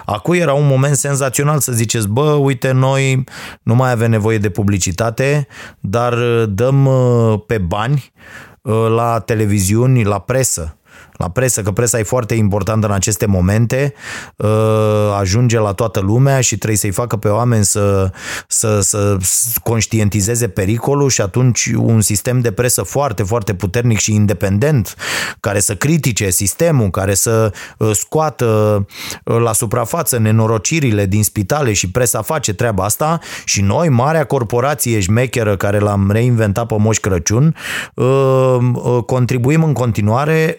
[0.05, 3.23] Acum era un moment senzațional să ziceți, bă, uite, noi
[3.63, 5.47] nu mai avem nevoie de publicitate,
[5.79, 6.13] dar
[6.45, 10.77] dăm uh, pe bani Uh, la televiziuni, la presă,
[11.21, 13.93] la presă, că presa e foarte importantă în aceste momente,
[14.35, 14.49] uh,
[15.19, 18.11] ajunge la toată lumea și trebuie să-i facă pe oameni să,
[18.47, 19.17] să, să
[19.63, 24.95] conștientizeze pericolul și atunci un sistem de presă foarte, foarte puternic și independent,
[25.39, 28.45] care să critique sistemul, care să uh, scoată
[29.23, 34.99] uh, la suprafață nenorocirile din spitale și presa face treaba asta și noi, marea corporație
[34.99, 37.55] șmecheră care l-am reinventat pe Moș Crăciun,
[39.05, 40.55] contribuim în continuare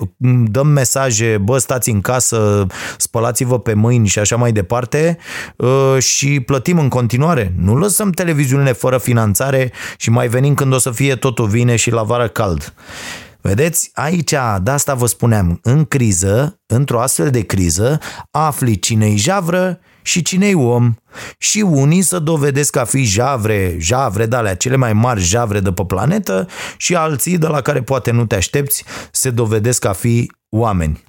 [0.53, 5.19] dăm mesaje, bă, stați în casă, spălați-vă pe mâini și așa mai departe
[5.57, 7.53] uh, și plătim în continuare.
[7.59, 11.91] Nu lăsăm televiziunile fără finanțare și mai venim când o să fie totul vine și
[11.91, 12.75] la vară cald.
[13.43, 17.99] Vedeți, aici, de asta vă spuneam, în criză, într-o astfel de criză,
[18.31, 20.95] afli cine-i javră și cine-i om.
[21.39, 25.73] Și unii să dovedesc a fi javre, javre de alea, cele mai mari javre de
[25.73, 30.33] pe planetă și alții de la care poate nu te aștepți se dovedesc a fi
[30.49, 31.05] oameni.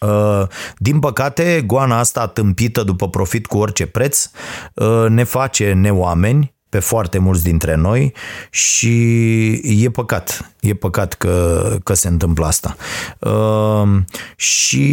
[0.00, 0.42] Uh,
[0.76, 4.30] din păcate, goana asta tâmpită după profit cu orice preț
[4.74, 8.14] uh, ne face neoameni pe foarte mulți dintre noi
[8.50, 12.76] și e păcat, e păcat că, că se întâmplă asta.
[13.18, 14.00] Uh,
[14.36, 14.86] și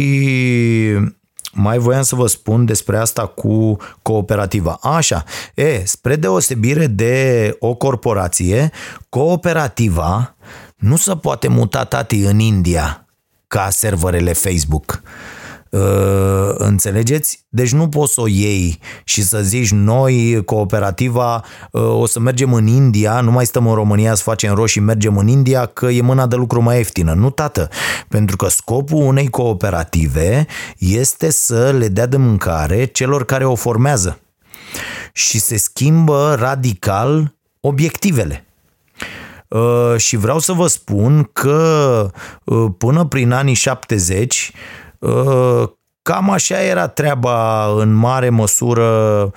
[1.52, 4.78] mai voiam să vă spun despre asta cu cooperativa.
[4.82, 5.24] Așa,
[5.54, 8.70] e, spre deosebire de o corporație,
[9.08, 10.36] cooperativa
[10.76, 13.06] nu se poate muta tati în India
[13.46, 15.02] ca serverele Facebook.
[15.04, 15.35] Uh,
[16.58, 17.46] înțelegeți?
[17.48, 22.52] Deci nu poți să o iei și să zici noi, cooperativa, uh, o să mergem
[22.52, 26.00] în India, nu mai stăm în România să facem roșii, mergem în India că e
[26.00, 27.12] mâna de lucru mai ieftină.
[27.12, 27.68] Nu, tată,
[28.08, 30.46] pentru că scopul unei cooperative
[30.78, 34.20] este să le dea de mâncare celor care o formează
[35.12, 38.46] și se schimbă radical obiectivele.
[39.48, 42.10] Uh, și vreau să vă spun că
[42.44, 44.60] uh, până prin anii 70 uh,
[46.02, 49.30] Cam așa era treaba în mare măsură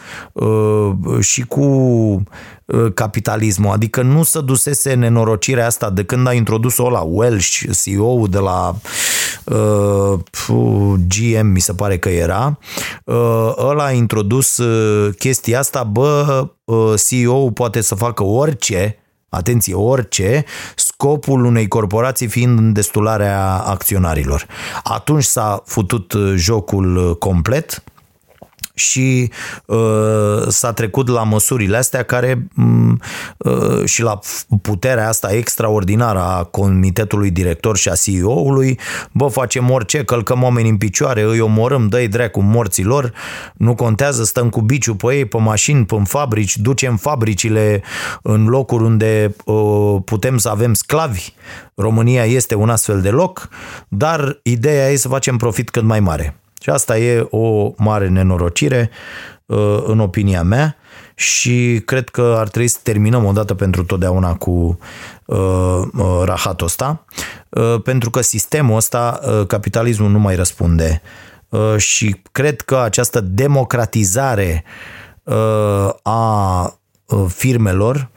[1.19, 2.23] și cu
[2.93, 8.37] capitalismul, adică nu se dusese nenorocirea asta de când a introdus-o la Welsh, CEO de
[8.37, 8.75] la
[9.45, 10.19] uh,
[11.07, 12.57] GM, mi se pare că era,
[13.03, 14.61] uh, ăla a introdus
[15.17, 18.97] chestia asta, bă, uh, CEO poate să facă orice,
[19.29, 24.47] atenție, orice, scopul unei corporații fiind îndestularea acționarilor.
[24.83, 27.83] Atunci s-a futut jocul complet
[28.79, 29.31] și
[29.65, 33.01] uh, s-a trecut la măsurile astea care mm,
[33.37, 34.19] uh, și la
[34.61, 38.79] puterea asta extraordinară a comitetului director și a CEO-ului,
[39.11, 43.13] bă, facem orice, călcăm oameni în picioare, îi omorâm, dă-i dracu morților,
[43.53, 47.83] nu contează, stăm cu biciu pe ei, pe mașini, pe fabrici, ducem fabricile
[48.21, 51.33] în locuri unde uh, putem să avem sclavi.
[51.75, 53.49] România este un astfel de loc,
[53.87, 56.39] dar ideea e să facem profit cât mai mare.
[56.59, 58.89] Și asta e o mare nenorocire,
[59.45, 60.75] uh, în opinia
[61.15, 64.79] și cred că ar trebui să terminăm odată pentru totdeauna cu
[65.25, 65.37] uh,
[65.93, 67.05] uh, rahatul ăsta,
[67.83, 71.01] pentru că sistemul ăsta, capitalismul nu mai răspunde.
[71.77, 74.63] Și cred că această democratizare
[76.03, 76.79] a
[77.27, 78.09] firmelor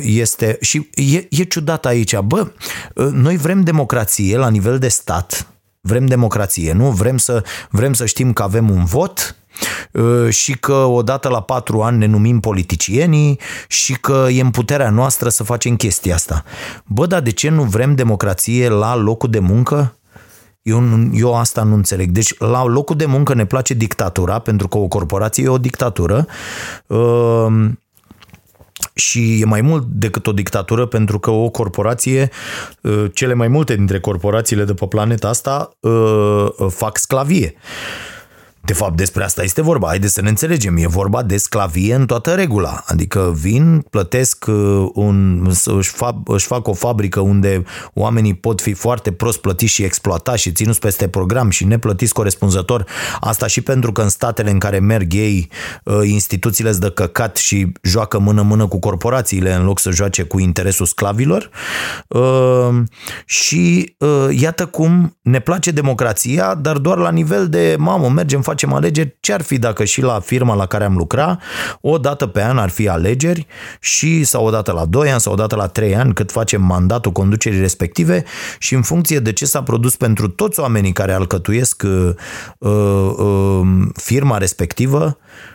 [0.00, 2.50] este și e, e ciudat aici, bă,
[2.94, 5.51] noi vrem democrație la nivel de stat,
[5.84, 6.90] Vrem democrație, nu?
[6.90, 9.36] Vrem să, vrem să știm că avem un vot,
[9.92, 14.90] uh, și că odată la patru ani ne numim politicienii și că e în puterea
[14.90, 16.44] noastră să facem chestia asta.
[16.84, 19.96] Bă, dar de ce nu vrem democrație la locul de muncă?
[20.62, 22.10] Eu, eu asta nu înțeleg.
[22.10, 26.26] Deci la locul de muncă ne place dictatura, pentru că o corporație e o dictatură.
[26.86, 27.70] Uh,
[29.02, 32.30] și e mai mult decât o dictatură pentru că o corporație,
[32.80, 37.54] uh, cele mai multe dintre corporațiile de pe planeta asta uh, fac sclavie.
[38.64, 39.86] De fapt, despre asta este vorba.
[39.86, 40.76] Haideți să ne înțelegem.
[40.76, 42.82] E vorba de sclavie în toată regula.
[42.86, 47.62] Adică vin, plătesc uh, un, își, fac, își fac o fabrică unde
[47.94, 52.86] oamenii pot fi foarte prost plătiți și exploatați și ținuți peste program și neplătiți corespunzător.
[53.20, 55.48] Asta și pentru că în statele în care merg ei,
[55.84, 60.38] uh, instituțiile îți dă căcat și joacă mână-mână cu corporațiile în loc să joace cu
[60.38, 61.50] interesul sclavilor.
[62.08, 62.82] Uh,
[63.24, 63.96] și
[64.30, 69.32] iată cum ne place democrația, dar doar la nivel de mamă, mergem, facem alegeri, ce
[69.32, 71.42] ar fi dacă și la firma la care am lucrat,
[71.80, 73.46] o dată pe an ar fi alegeri
[73.80, 76.62] și sau o dată la 2 ani sau o dată la 3 ani cât facem
[76.62, 78.24] mandatul conducerii respective
[78.58, 82.10] și în funcție de ce s-a produs pentru toți oamenii care alcătuiesc uh,
[82.58, 85.51] uh, uh, firma respectivă, Uh,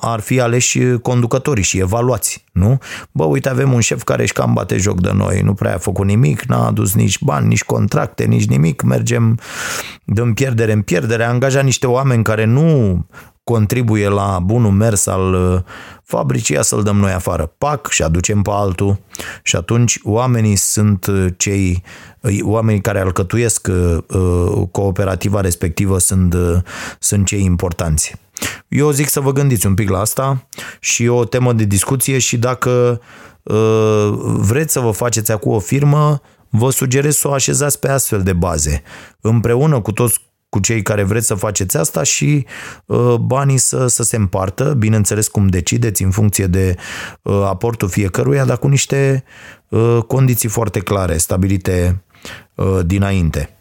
[0.00, 2.78] ar fi aleși conducătorii și evaluați, nu?
[3.10, 5.78] Bă, uite, avem un șef care își cam bate joc de noi, nu prea a
[5.78, 9.38] făcut nimic, n-a adus nici bani, nici contracte, nici nimic, mergem
[10.04, 12.98] de pierdere în pierdere, a angajat niște oameni care nu
[13.44, 15.60] contribuie la bunul mers al uh,
[16.04, 17.54] fabricii, ia să-l dăm noi afară.
[17.58, 18.98] Pac și aducem pe altul
[19.42, 21.82] și atunci oamenii sunt uh, cei,
[22.42, 23.68] oamenii care alcătuiesc
[24.70, 26.34] cooperativa respectivă sunt,
[26.98, 28.14] sunt cei importanți.
[28.68, 30.46] Eu zic să vă gândiți un pic la asta
[30.80, 33.00] și o temă de discuție și dacă
[33.42, 36.20] uh, vreți să vă faceți acum o firmă,
[36.50, 38.82] vă sugerez să o așezați pe astfel de baze,
[39.20, 42.46] împreună cu toți cu cei care vreți să faceți asta și
[42.86, 46.76] uh, banii să, să se împartă, bineînțeles cum decideți în funcție de
[47.22, 49.24] uh, aportul fiecăruia, dar cu niște
[49.68, 52.02] uh, condiții foarte clare, stabilite
[52.54, 53.56] uh, dinainte.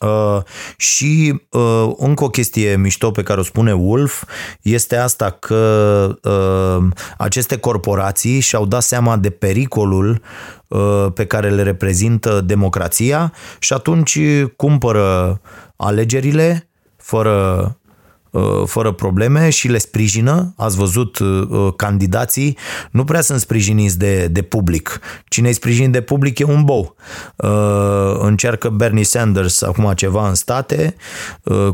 [0.00, 0.42] Uh,
[0.76, 4.24] și uh, încă o chestie mișto pe care o spune Wolf
[4.62, 6.86] este asta că uh,
[7.18, 10.22] aceste corporații și-au dat seama de pericolul
[10.68, 14.18] uh, pe care le reprezintă democrația și atunci
[14.56, 15.40] cumpără
[15.76, 17.77] alegerile fără uh,
[18.66, 20.52] fără probleme și le sprijină.
[20.56, 22.58] Ați văzut uh, candidații,
[22.90, 25.00] nu prea sunt sprijiniți de, de public.
[25.28, 26.96] Cine îi sprijin de public e un bou.
[28.20, 30.94] Încearcă Bernie Sanders acum ceva în state,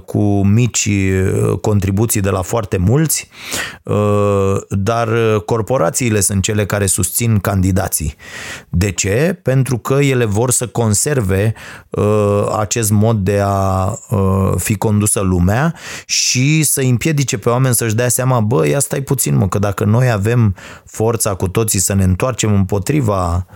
[0.05, 0.89] cu mici
[1.61, 3.29] contribuții de la foarte mulți,
[4.69, 5.09] dar
[5.45, 8.15] corporațiile sunt cele care susțin candidații.
[8.69, 9.39] De ce?
[9.43, 11.55] Pentru că ele vor să conserve
[12.59, 13.99] acest mod de a
[14.57, 15.75] fi condusă lumea
[16.07, 19.85] și să împiedice pe oameni să-și dea seama, bă, ia stai puțin mă, că dacă
[19.85, 23.47] noi avem forța cu toții să ne întoarcem împotriva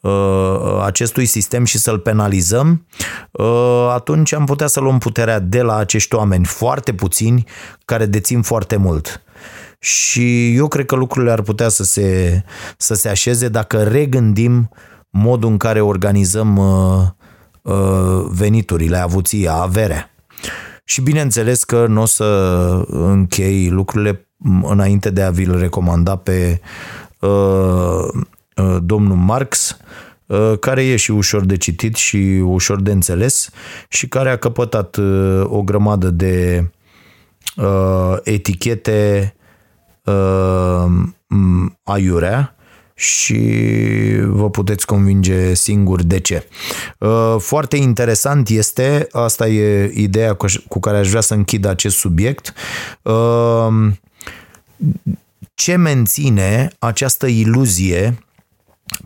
[0.00, 2.86] uh, acestui sistem și să-l penalizăm,
[3.30, 7.44] uh, atunci am putea să luăm puterea de la acești oameni foarte puțini
[7.84, 9.22] care dețin foarte mult.
[9.78, 12.42] Și eu cred că lucrurile ar putea să se,
[12.76, 14.70] să se așeze dacă regândim
[15.10, 20.10] modul în care organizăm uh, veniturile, avuția, averea.
[20.84, 22.24] Și bineînțeles că nu o să
[22.88, 24.28] închei lucrurile
[24.62, 26.60] înainte de a vi-l recomanda pe
[27.20, 27.28] uh,
[28.56, 29.76] uh, domnul Marx,
[30.26, 33.50] uh, care e și ușor de citit și ușor de înțeles
[33.88, 36.66] și care a căpătat uh, o grămadă de
[37.56, 39.34] uh, etichete
[40.04, 40.84] uh,
[41.82, 42.54] aiurea
[42.94, 43.40] și
[44.26, 46.48] vă puteți convinge singur de ce.
[46.98, 50.36] Uh, foarte interesant este, asta e ideea
[50.68, 52.52] cu care aș vrea să închid acest subiect,
[53.02, 53.68] uh,
[55.54, 58.18] ce menține această iluzie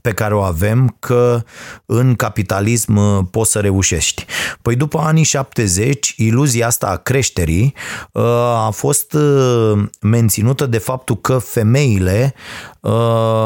[0.02, 1.42] pe care o avem că
[1.86, 4.26] în capitalism uh, poți să reușești.
[4.62, 7.74] Păi după anii 70, iluzia asta a creșterii
[8.12, 8.22] uh,
[8.66, 12.34] a fost uh, menținută de faptul că femeile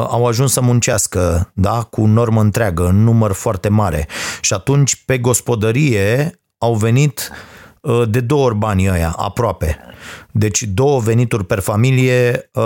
[0.07, 4.07] au ajuns să muncească da, cu normă întreagă, în număr foarte mare.
[4.41, 7.31] Și atunci pe gospodărie au venit
[8.09, 9.77] de două ori banii ăia, aproape.
[10.31, 12.63] Deci două venituri per familie uh,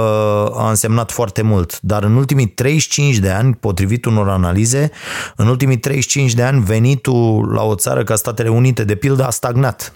[0.54, 4.92] a însemnat foarte mult, dar în ultimii 35 de ani, potrivit unor analize,
[5.36, 9.30] în ultimii 35 de ani venitul la o țară ca Statele Unite, de pildă, a
[9.30, 9.94] stagnat.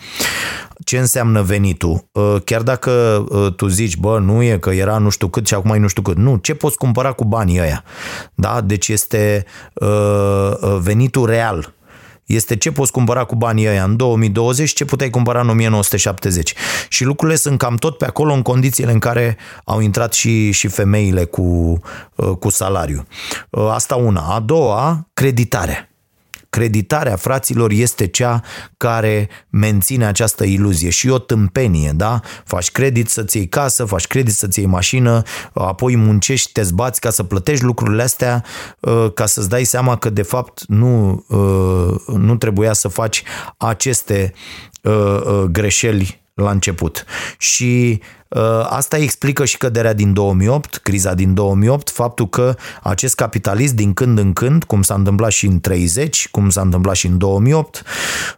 [0.83, 2.05] Ce înseamnă venitul?
[2.11, 2.91] Uh, chiar dacă
[3.29, 5.87] uh, tu zici, bă, nu e că era nu știu cât și acum e nu
[5.87, 6.17] știu cât.
[6.17, 7.83] Nu, ce poți cumpăra cu banii ăia?
[8.35, 8.61] Da?
[8.61, 9.45] Deci este
[10.79, 11.73] venitul real
[12.35, 16.53] este ce poți cumpăra cu banii ăia în 2020, ce puteai cumpăra în 1970.
[16.89, 20.67] Și lucrurile sunt cam tot pe acolo în condițiile în care au intrat și, și
[20.67, 21.79] femeile cu,
[22.15, 23.05] uh, cu salariu.
[23.49, 24.21] Uh, asta una.
[24.21, 25.90] A doua, creditarea.
[26.51, 28.41] Creditarea fraților este cea
[28.77, 32.19] care menține această iluzie și o tâmpenie, da?
[32.45, 35.21] Faci credit să-ți iei casă, faci credit să-ți iei mașină,
[35.53, 38.43] apoi muncești, te zbați ca să plătești lucrurile astea,
[38.79, 43.23] uh, ca să-ți dai seama că de fapt nu, uh, nu trebuia să faci
[43.57, 44.33] aceste
[44.81, 47.05] uh, greșeli la început.
[47.37, 48.01] Și
[48.35, 53.93] Uh, asta explică și căderea din 2008, criza din 2008, faptul că acest capitalism din
[53.93, 57.83] când în când, cum s-a întâmplat și în 30, cum s-a întâmplat și în 2008,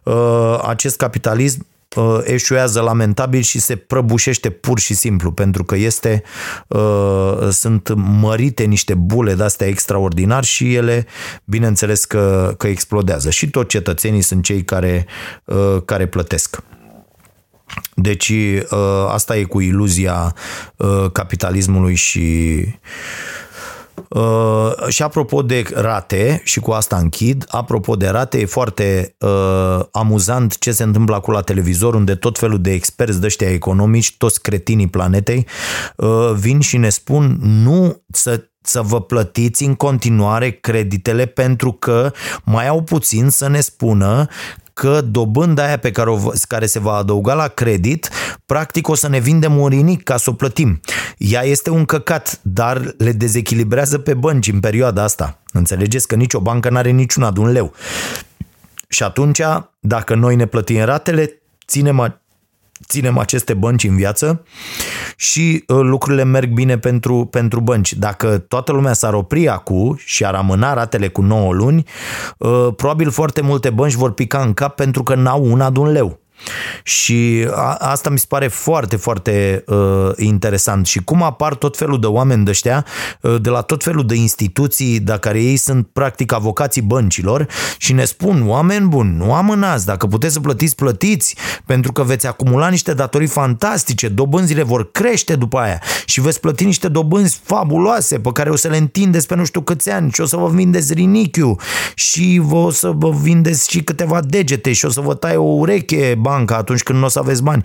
[0.02, 1.66] uh, acest capitalism
[1.96, 6.22] uh, eșuează lamentabil și se prăbușește pur și simplu, pentru că este,
[7.50, 11.06] sunt mărite niște bule de-astea extraordinar și ele,
[11.44, 13.30] bineînțeles că, că explodează.
[13.30, 15.06] Și toți cetățenii sunt cei care,
[15.84, 16.62] care plătesc.
[17.94, 18.32] Deci
[18.70, 20.34] ă, asta e cu iluzia
[20.80, 22.66] ă, capitalismului și
[24.08, 29.80] Uh, și apropo de rate, și cu asta închid, apropo de rate, e foarte uh,
[29.92, 34.16] amuzant ce se întâmplă acolo la televizor, unde tot felul de experți de ăștia economici,
[34.16, 35.46] toți cretinii planetei,
[35.96, 42.12] uh, vin și ne spun nu să să vă plătiți în continuare creditele pentru că
[42.44, 44.26] mai au puțin să ne spună
[44.74, 46.18] că dobânda aia pe care, o,
[46.48, 48.08] care se va adăuga la credit,
[48.46, 50.80] practic o să ne vindem un rinic ca să o plătim.
[51.18, 55.38] Ea este un căcat, dar le dezechilibrează pe bănci în perioada asta.
[55.52, 57.72] Înțelegeți că nicio bancă nu are niciuna de un leu.
[58.88, 59.40] Și atunci,
[59.80, 62.00] dacă noi ne plătim ratele, ținem
[62.86, 64.42] ținem aceste bănci în viață
[65.16, 67.92] și uh, lucrurile merg bine pentru, pentru bănci.
[67.92, 71.84] Dacă toată lumea s-ar opri acum și ar amâna ratele cu 9 luni,
[72.38, 75.90] uh, probabil foarte multe bănci vor pica în cap pentru că n-au una de un
[75.92, 76.23] leu.
[76.82, 80.86] Și a, asta mi se pare foarte, foarte uh, interesant.
[80.86, 82.84] Și cum apar tot felul de oameni de ăștia,
[83.20, 87.46] uh, de la tot felul de instituții, de care ei sunt practic avocații băncilor
[87.78, 92.26] și ne spun, oameni buni, nu amânați, dacă puteți să plătiți, plătiți, pentru că veți
[92.26, 98.18] acumula niște datorii fantastice, dobânzile vor crește după aia și veți plăti niște dobânzi fabuloase
[98.18, 100.48] pe care o să le întindeți pe nu știu câți ani și o să vă
[100.48, 101.56] vindeți rinichiu
[101.94, 105.42] și vă, o să vă vindeți și câteva degete și o să vă taie o
[105.42, 107.62] ureche, banca atunci când nu o să aveți bani.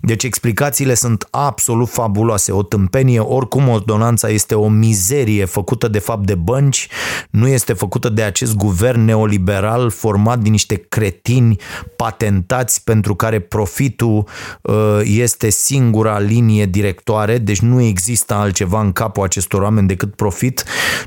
[0.00, 6.26] Deci explicațiile sunt absolut fabuloase, o tâmpenie, oricum ordonanța este o mizerie făcută de fapt
[6.26, 6.88] de bănci,
[7.30, 11.56] nu este făcută de acest guvern neoliberal format din niște cretini
[11.96, 14.24] patentați pentru care profitul
[14.62, 20.64] uh, este singura linie directoare, deci nu există altceva în capul acestor oameni decât profit.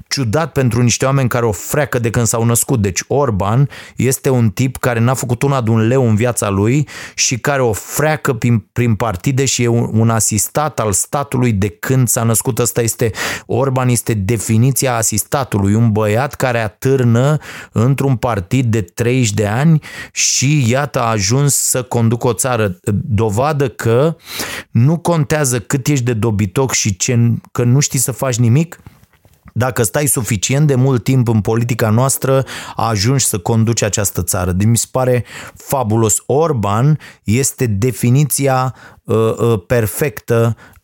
[0.08, 2.82] Ciudat pentru niște oameni care o freacă de când s-au născut.
[2.82, 6.88] Deci Orban este un tip care n-a făcut una de un leu în viața lui
[7.16, 11.70] și care o freacă prin, prin partide și e un, un asistat al statului de
[11.70, 12.60] când s-a născut.
[12.60, 13.12] Ăsta este,
[13.46, 17.38] Orban este definiția asistatului, un băiat care atârnă
[17.72, 22.80] într-un partid de 30 de ani și iată a ajuns să conducă o țară.
[22.92, 24.16] Dovadă că
[24.72, 28.80] nu contează cât ești de dobitoc și ce, că nu știi să faci nimic,
[29.60, 32.46] dacă stai suficient de mult timp în politica noastră,
[32.76, 34.52] ajungi să conduci această țară.
[34.52, 35.26] Deci mi se pare
[35.56, 36.24] fabulos.
[36.26, 40.79] Orban este definiția uh, uh, perfectă Uh,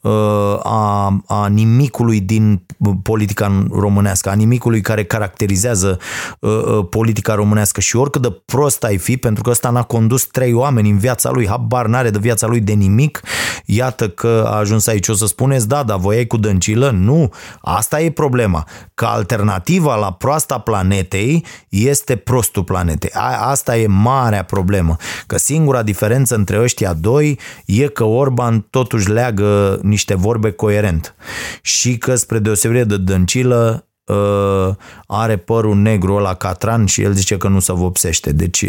[0.63, 2.65] a, a nimicului din
[3.03, 5.99] politica românească, a nimicului care caracterizează
[6.39, 10.25] uh, uh, politica românească și oricât de prost ai fi, pentru că ăsta n-a condus
[10.25, 13.21] trei oameni în viața lui, habar n-are de viața lui de nimic,
[13.65, 15.07] iată că a ajuns aici.
[15.07, 16.89] O să spuneți, da, dar voiai cu dăncilă?
[16.89, 18.67] Nu, asta e problema.
[18.93, 23.09] Că alternativa la proasta planetei este prostul planetei.
[23.13, 24.95] A, asta e marea problemă.
[25.27, 31.15] Că singura diferență între ăștia doi e că Orban totuși leagă niște vorbe coerent.
[31.61, 34.69] Și că spre deosebire de Dăncilă uh,
[35.07, 38.31] are părul negru la catran și el zice că nu se vopsește.
[38.31, 38.65] Deci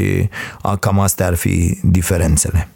[0.80, 2.68] cam astea ar fi diferențele.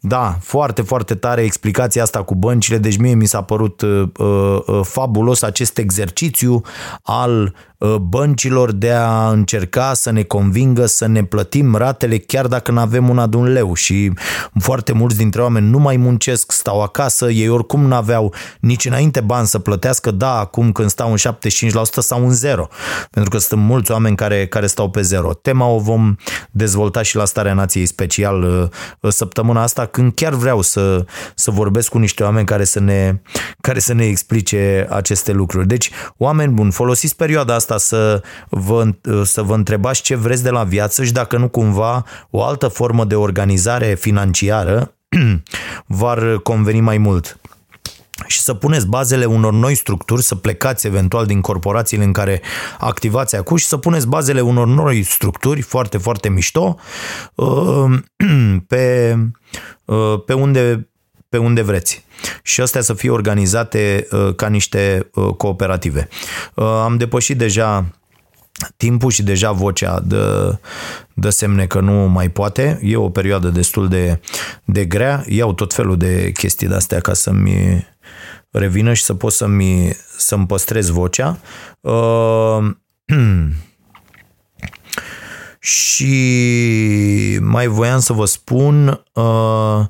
[0.00, 4.80] Da, foarte, foarte tare explicația asta cu băncile, deci mie mi s-a părut uh, uh,
[4.82, 6.62] fabulos acest exercițiu
[7.02, 7.69] al Uh,
[8.00, 13.08] băncilor de a încerca să ne convingă să ne plătim ratele chiar dacă nu avem
[13.08, 14.12] una de un leu și
[14.60, 19.20] foarte mulți dintre oameni nu mai muncesc, stau acasă, ei oricum nu aveau nici înainte
[19.20, 22.68] bani să plătească, da, acum când stau în 75% sau în zero,
[23.10, 25.32] pentru că sunt mulți oameni care, care stau pe zero.
[25.32, 26.16] Tema o vom
[26.50, 28.70] dezvolta și la Starea Nației special
[29.00, 31.04] uh, săptămâna asta, când chiar vreau să,
[31.34, 33.20] să vorbesc cu niște oameni care să ne,
[33.60, 35.66] care să ne explice aceste lucruri.
[35.66, 38.88] Deci, oameni buni, folosiți perioada asta asta să vă,
[39.24, 43.04] să vă întrebați ce vreți de la viață și dacă nu cumva o altă formă
[43.04, 44.94] de organizare financiară
[45.86, 47.38] v-ar conveni mai mult.
[48.26, 52.40] Și să puneți bazele unor noi structuri, să plecați eventual din corporațiile în care
[52.78, 56.76] activați acum și să puneți bazele unor noi structuri foarte, foarte mișto
[57.34, 57.98] uh,
[58.68, 59.16] pe,
[59.84, 60.90] uh, pe unde
[61.30, 62.04] pe unde vreți.
[62.42, 66.08] Și astea să fie organizate uh, ca niște uh, cooperative.
[66.54, 67.90] Uh, am depășit deja
[68.76, 70.58] timpul și deja vocea dă,
[71.14, 72.80] dă semne că nu mai poate.
[72.82, 74.20] E o perioadă destul de,
[74.64, 75.24] de grea.
[75.28, 77.86] Iau tot felul de chestii de astea ca să-mi
[78.50, 81.38] revină și să pot să-mi, să-mi păstrez vocea.
[81.80, 82.70] Uh,
[85.60, 89.86] și mai voiam să vă spun uh,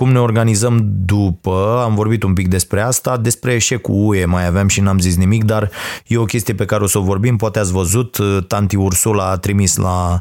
[0.00, 4.68] cum ne organizăm după, am vorbit un pic despre asta, despre eșecul UE mai aveam
[4.68, 5.70] și n-am zis nimic, dar
[6.06, 9.36] e o chestie pe care o să o vorbim, poate ați văzut, tanti Ursula a
[9.36, 10.20] trimis la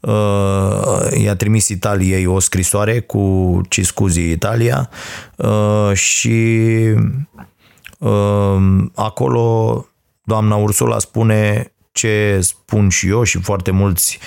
[0.00, 4.90] uh, i-a trimis Italiei o scrisoare cu ci scuzi Italia
[5.36, 6.78] uh, și
[7.98, 8.56] uh,
[8.94, 9.86] acolo
[10.22, 14.18] doamna Ursula spune ce spun și eu și foarte mulți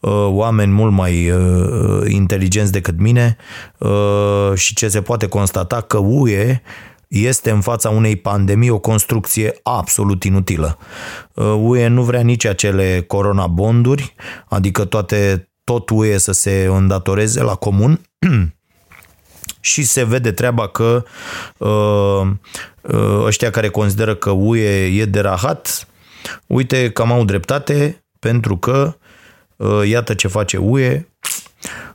[0.00, 3.36] uh, oameni mult mai uh, inteligenți decât mine
[3.78, 6.62] uh, și ce se poate constata că UE
[7.08, 10.78] este în fața unei pandemii o construcție absolut inutilă.
[11.34, 14.14] Uh, UE nu vrea nici acele corona bonduri,
[14.48, 18.00] adică toate, tot UE să se îndatoreze la comun
[19.60, 21.04] și se vede treaba că
[21.58, 22.30] uh,
[22.80, 25.88] uh, ăștia care consideră că UE e de rahat,
[26.46, 28.96] Uite, cam au dreptate, pentru că
[29.56, 31.06] uh, iată ce face UE,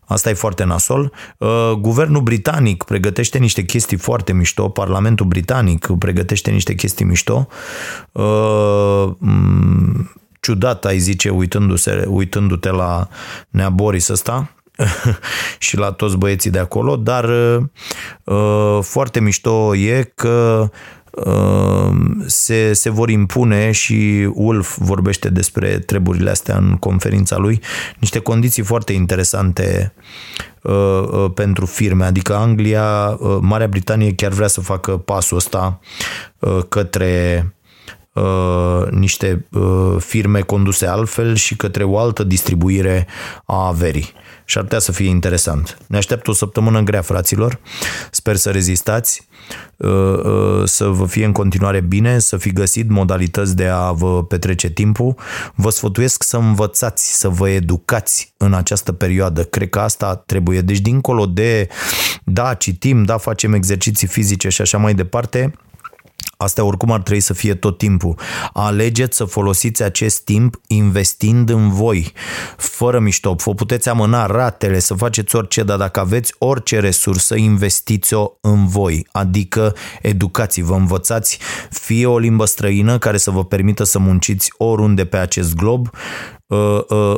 [0.05, 1.11] Asta e foarte nasol.
[1.37, 7.47] Uh, guvernul britanic pregătește niște chestii foarte mișto, Parlamentul britanic pregătește niște chestii mișto.
[8.11, 9.09] Uh,
[10.39, 13.07] ciudat, ai zice, uitându-se, uitându-te la
[13.49, 14.55] Nea Boris ăsta
[15.57, 17.29] și la toți băieții de acolo, dar
[18.81, 20.71] foarte mișto e că Ehm,
[22.25, 27.61] se, se vor impune și Wolf vorbește despre treburile astea în conferința lui,
[27.99, 29.93] niște condiții foarte interesante
[30.61, 35.79] uh, uh, pentru firme, adică Anglia, uh, Marea Britanie chiar vrea să facă pasul ăsta
[36.69, 37.58] către uh,
[38.89, 43.07] niște uh, firme conduse altfel și către o altă distribuire
[43.45, 44.13] a averii.
[44.45, 45.77] Și ar putea să fie interesant.
[45.87, 47.59] Ne așteaptă o săptămână grea, fraților.
[48.11, 49.27] Sper să rezistați,
[49.77, 54.23] uh, uh, să vă fie în continuare bine, să fi găsit modalități de a vă
[54.23, 55.15] petrece timpul.
[55.55, 59.43] Vă sfătuiesc să învățați, să vă educați în această perioadă.
[59.43, 60.61] Cred că asta trebuie.
[60.61, 61.67] Deci, dincolo de,
[62.23, 65.53] da, citim, da, facem exerciții fizice și așa mai departe,
[66.37, 68.19] Asta oricum ar trebui să fie tot timpul.
[68.53, 72.13] Alegeți să folosiți acest timp investind în voi,
[72.57, 73.33] fără mișto.
[73.33, 79.07] Vă puteți amâna ratele, să faceți orice, dar dacă aveți orice resursă, investiți-o în voi,
[79.11, 81.39] adică educați vă învățați
[81.69, 85.95] fie o limbă străină care să vă permită să munciți oriunde pe acest glob, Uh,
[85.95, 86.38] uh,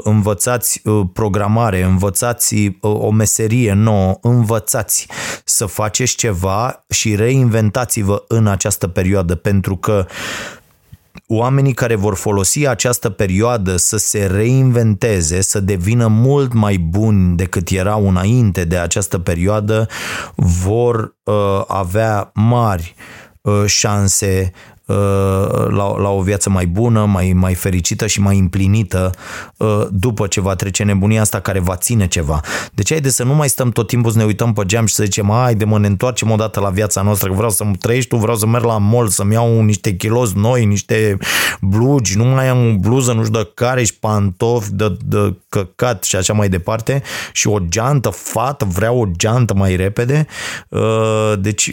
[0.03, 5.07] învățați uh, programare, învățați o meserie nouă, învățați
[5.45, 10.05] să faceți ceva și reinventați-vă în această perioadă, pentru că
[11.27, 17.69] oamenii care vor folosi această perioadă să se reinventeze, să devină mult mai buni decât
[17.69, 19.87] erau înainte de această perioadă,
[20.35, 22.95] vor uh, avea mari
[23.41, 24.80] uh, șanse Uh,
[25.69, 29.11] la, la o viață mai bună, mai, mai fericită și mai împlinită
[29.57, 32.39] uh, după ce va trece nebunia asta care va ține ceva.
[32.73, 35.03] Deci de să nu mai stăm tot timpul să ne uităm pe geam și să
[35.03, 38.15] zicem hai de mă ne întoarcem odată la viața noastră, că vreau să trăiești tu,
[38.15, 41.17] vreau să merg la mall, să-mi iau niște kilos noi, niște
[41.61, 46.03] blugi, nu mai am o bluză, nu știu de care și pantofi de, de căcat
[46.03, 47.01] și așa mai departe
[47.31, 50.27] și o geantă fată, vreau o geantă mai repede.
[50.69, 51.71] Uh, deci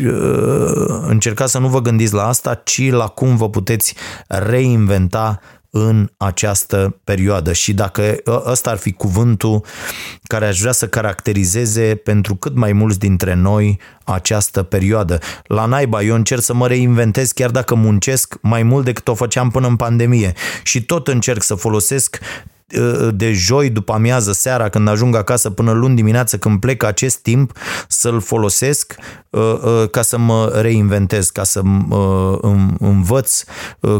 [1.06, 3.94] încercați să nu vă gândiți la asta, ci la cum vă puteți
[4.26, 5.40] reinventa
[5.70, 9.64] în această perioadă și dacă ă, ăsta ar fi cuvântul
[10.22, 15.18] care aș vrea să caracterizeze pentru cât mai mulți dintre noi această perioadă.
[15.44, 19.50] La naiba, eu încerc să mă reinventez chiar dacă muncesc mai mult decât o făceam
[19.50, 20.32] până în pandemie
[20.62, 22.18] și tot încerc să folosesc
[23.10, 27.58] de joi după amiază, seara, când ajung acasă, până luni dimineață, când plec acest timp,
[27.88, 28.94] să-l folosesc
[29.30, 32.38] uh, uh, ca să mă reinventez, ca să uh,
[32.78, 33.44] învăț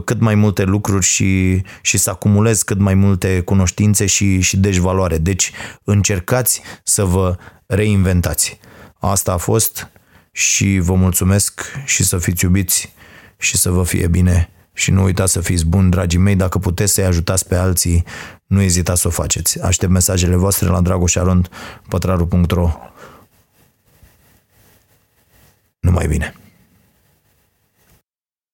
[0.05, 4.77] cât mai multe lucruri și, și să acumulez cât mai multe cunoștințe și, și deci
[4.77, 5.19] valoare.
[5.19, 5.53] Deci
[5.85, 7.36] încercați să vă
[7.66, 8.59] reinventați.
[9.01, 9.90] Asta a fost
[10.32, 12.93] și vă mulțumesc și să fiți iubiți
[13.39, 16.93] și să vă fie bine și nu uitați să fiți buni, dragii mei, dacă puteți
[16.93, 18.05] să-i ajutați pe alții,
[18.47, 19.63] nu ezitați să o faceți.
[19.63, 21.49] Aștept mesajele voastre la dragoșarond,
[21.89, 22.71] pătraru.ro
[25.81, 26.35] Numai bine!